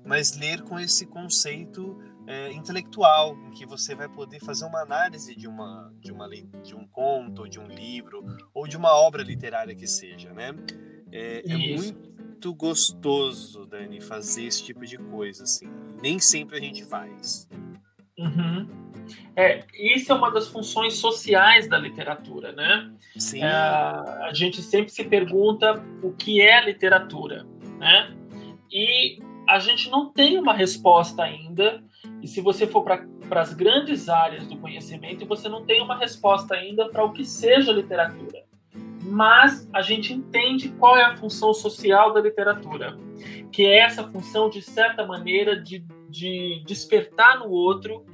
mas 0.05 0.36
ler 0.36 0.62
com 0.62 0.78
esse 0.78 1.07
conceito 1.07 1.96
é, 2.26 2.52
intelectual, 2.52 3.36
em 3.46 3.50
que 3.50 3.66
você 3.66 3.94
vai 3.94 4.09
poder 4.09 4.40
fazer 4.40 4.64
uma 4.64 4.80
análise 4.80 5.34
de 5.34 5.48
uma 5.48 5.92
de 6.00 6.12
uma 6.12 6.28
de 6.28 6.74
um 6.74 6.86
conto, 6.86 7.48
de 7.48 7.59
um 7.59 7.66
livro 7.66 8.24
ou 8.55 8.66
de 8.66 8.76
uma 8.76 8.92
obra 8.94 9.22
literária 9.22 9.74
que 9.74 9.86
seja, 9.86 10.32
né? 10.32 10.55
É, 11.12 11.42
é 11.52 11.57
muito 11.57 12.55
gostoso, 12.55 13.66
Dani, 13.66 14.00
fazer 14.00 14.44
esse 14.44 14.62
tipo 14.62 14.86
de 14.86 14.96
coisa, 14.96 15.42
assim. 15.42 15.68
Nem 16.03 16.18
sempre 16.18 16.57
a 16.57 16.61
gente 16.61 16.84
faz. 16.84 17.48
Uhum. 18.18 18.68
É, 19.34 19.64
isso 19.74 20.12
é 20.12 20.14
uma 20.14 20.30
das 20.30 20.48
funções 20.48 20.94
sociais 20.94 21.68
da 21.68 21.78
literatura, 21.78 22.53
né? 22.53 22.92
Sim. 23.18 23.42
É, 23.42 23.48
a 23.48 24.30
gente 24.32 24.62
sempre 24.62 24.92
se 24.92 25.05
pergunta 25.05 25.82
o 26.03 26.12
que 26.12 26.40
é 26.40 26.64
literatura, 26.64 27.46
né? 27.78 28.14
E 28.70 29.18
a 29.48 29.59
gente 29.59 29.90
não 29.90 30.11
tem 30.11 30.38
uma 30.38 30.55
resposta 30.55 31.22
ainda 31.22 31.82
e 32.22 32.28
se 32.28 32.40
você 32.40 32.66
for 32.66 32.82
para 32.82 33.40
as 33.40 33.55
grandes 33.55 34.09
áreas 34.09 34.46
do 34.46 34.57
conhecimento, 34.59 35.26
você 35.26 35.48
não 35.48 35.64
tem 35.64 35.82
uma 35.82 35.96
resposta 35.96 36.55
ainda 36.55 36.88
para 36.88 37.05
o 37.05 37.12
que 37.12 37.24
seja 37.24 37.72
literatura. 37.72 38.44
Mas 39.03 39.68
a 39.72 39.82
gente 39.82 40.12
entende 40.12 40.68
qual 40.70 40.96
é 40.96 41.05
a 41.05 41.16
função 41.16 41.55
social 41.55 42.12
da 42.12 42.20
literatura, 42.20 42.96
que 43.51 43.64
é 43.64 43.80
essa 43.80 44.07
função, 44.09 44.48
de 44.48 44.62
certa 44.62 45.07
maneira, 45.07 45.61
de, 45.61 45.84
de 46.09 46.62
despertar 46.66 47.38
no 47.38 47.48
outro 47.51 48.05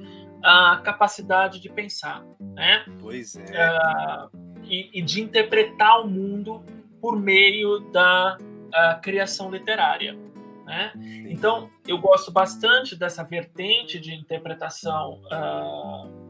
a 0.43 0.81
capacidade 0.83 1.59
de 1.59 1.69
pensar, 1.69 2.23
né? 2.39 2.85
Pois 2.99 3.35
é. 3.35 3.41
Uh, 3.43 4.29
e, 4.63 4.99
e, 4.99 5.01
de 5.01 5.21
interpretar 5.21 6.01
o 6.01 6.07
mundo 6.07 6.63
por 7.01 7.17
meio 7.17 7.79
da 7.91 8.37
uh, 8.37 9.01
criação 9.01 9.49
literária. 9.49 10.17
Né? 10.65 10.91
Então, 11.29 11.69
eu 11.87 11.97
gosto 11.97 12.31
bastante 12.31 12.95
dessa 12.95 13.23
vertente 13.23 13.99
de 13.99 14.13
interpretação 14.13 15.21
uh, 15.31 16.27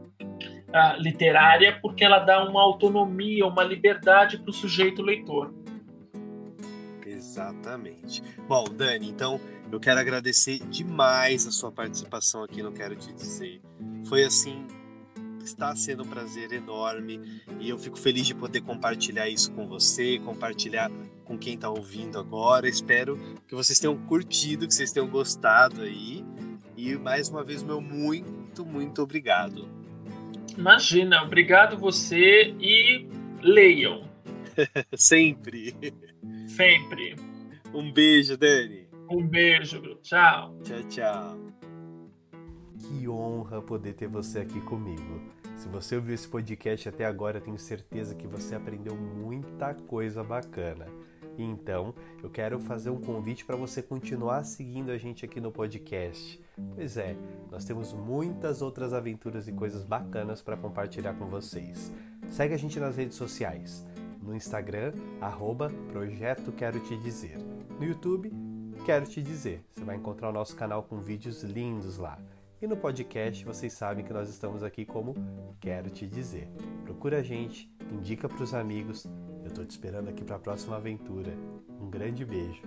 literária, 0.98 1.80
porque 1.82 2.04
ela 2.04 2.20
dá 2.20 2.44
uma 2.48 2.62
autonomia, 2.62 3.46
uma 3.46 3.64
liberdade 3.64 4.38
para 4.38 4.50
o 4.50 4.54
sujeito 4.54 5.02
leitor. 5.02 5.54
Exatamente. 7.06 8.22
Bom, 8.48 8.66
Dani, 8.66 9.10
então 9.10 9.40
eu 9.72 9.80
quero 9.80 10.00
agradecer 10.00 10.60
demais 10.70 11.48
a 11.48 11.52
sua 11.52 11.72
participação 11.72 12.44
aqui 12.44 12.62
no 12.62 12.72
Quero 12.72 12.96
Te 12.96 13.14
Dizer. 13.14 13.62
Foi 14.06 14.24
assim 14.24 14.66
está 15.48 15.76
sendo 15.76 16.04
um 16.04 16.08
prazer 16.08 16.52
enorme 16.52 17.42
e 17.60 17.70
eu 17.70 17.78
fico 17.78 17.98
feliz 17.98 18.28
de 18.28 18.36
poder 18.36 18.62
compartilhar 18.62 19.30
isso 19.30 19.52
com 19.54 19.68
você, 19.68 20.20
compartilhar 20.20 20.92
com 21.24 21.38
quem 21.38 21.56
está 21.56 21.70
ouvindo 21.70 22.20
agora. 22.20 22.68
Espero 22.68 23.18
que 23.48 23.56
vocês 23.56 23.80
tenham 23.80 23.98
curtido, 24.06 24.68
que 24.68 24.74
vocês 24.74 24.92
tenham 24.92 25.08
gostado 25.08 25.82
aí. 25.82 26.24
E 26.76 26.96
mais 26.96 27.30
uma 27.30 27.44
vez, 27.44 27.64
meu 27.64 27.82
muito, 27.82 28.66
muito 28.66 29.02
obrigado. 29.02 29.77
Imagina, 30.58 31.22
obrigado 31.24 31.78
você 31.78 32.56
e 32.60 33.08
leiam. 33.42 34.10
Sempre. 34.98 35.76
Sempre. 36.48 37.16
Um 37.74 37.92
beijo, 37.92 38.36
Dani. 38.36 38.88
Um 39.10 39.26
beijo, 39.28 39.82
tchau. 40.02 40.58
Tchau, 40.64 40.84
tchau. 40.90 41.38
Que 42.80 43.08
honra 43.08 43.62
poder 43.62 43.94
ter 43.94 44.08
você 44.08 44.40
aqui 44.40 44.60
comigo. 44.62 45.22
Se 45.56 45.68
você 45.68 45.96
ouviu 45.96 46.16
esse 46.16 46.28
podcast 46.28 46.90
até 46.90 47.06
agora, 47.06 47.40
tenho 47.40 47.58
certeza 47.58 48.16
que 48.16 48.28
você 48.28 48.56
aprendeu 48.56 48.96
muita 48.96 49.74
coisa 49.74 50.24
bacana. 50.24 50.88
Então, 51.38 51.94
eu 52.24 52.30
quero 52.30 52.60
fazer 52.60 52.90
um 52.90 53.00
convite 53.00 53.46
para 53.46 53.56
você 53.56 53.82
continuar 53.82 54.44
seguindo 54.44 54.90
a 54.92 54.98
gente 54.98 55.24
aqui 55.24 55.40
no 55.40 55.52
podcast. 55.52 56.40
Pois 56.76 56.98
é, 56.98 57.16
nós 57.52 57.66
temos 57.66 57.94
muitas 57.94 58.62
outras 58.62 58.94
aventuras 58.94 59.48
e 59.48 59.52
coisas 59.52 59.84
bacanas 59.84 60.42
para 60.42 60.58
compartilhar 60.58 61.14
com 61.14 61.26
vocês. 61.26 61.92
Segue 62.28 62.54
a 62.54 62.58
gente 62.58 62.80
nas 62.80 62.98
redes 62.98 63.16
sociais. 63.16 63.86
No 64.22 64.36
Instagram, 64.36 64.92
arroba 65.22 65.72
Projeto 65.92 66.52
Quero 66.52 66.80
Te 66.80 66.98
Dizer. 66.98 67.38
No 67.80 67.86
YouTube, 67.86 68.32
Quero 68.86 69.06
Te 69.06 69.22
Dizer. 69.22 69.64
Você 69.74 69.84
vai 69.84 69.96
encontrar 69.96 70.30
o 70.30 70.34
nosso 70.34 70.56
canal 70.56 70.84
com 70.84 71.00
vídeos 71.00 71.44
lindos 71.44 71.98
lá. 71.98 72.20
E 72.62 72.66
no 72.66 72.76
podcast 72.76 73.46
vocês 73.46 73.72
sabem 73.74 74.04
que 74.04 74.12
nós 74.12 74.30
estamos 74.30 74.64
aqui 74.64 74.84
como 74.84 75.14
Quero 75.60 75.90
Te 75.90 76.08
Dizer. 76.08 76.50
Procura 76.84 77.20
a 77.20 77.24
gente, 77.24 77.72
indica 77.92 78.28
para 78.28 78.44
os 78.44 78.54
amigos. 78.54 79.06
Eu 79.42 79.48
estou 79.48 79.64
te 79.64 79.72
esperando 79.72 80.10
aqui 80.10 80.24
para 80.24 80.36
a 80.36 80.40
próxima 80.40 80.76
aventura. 80.76 81.32
Um 81.80 81.90
grande 81.90 82.26
beijo. 82.26 82.62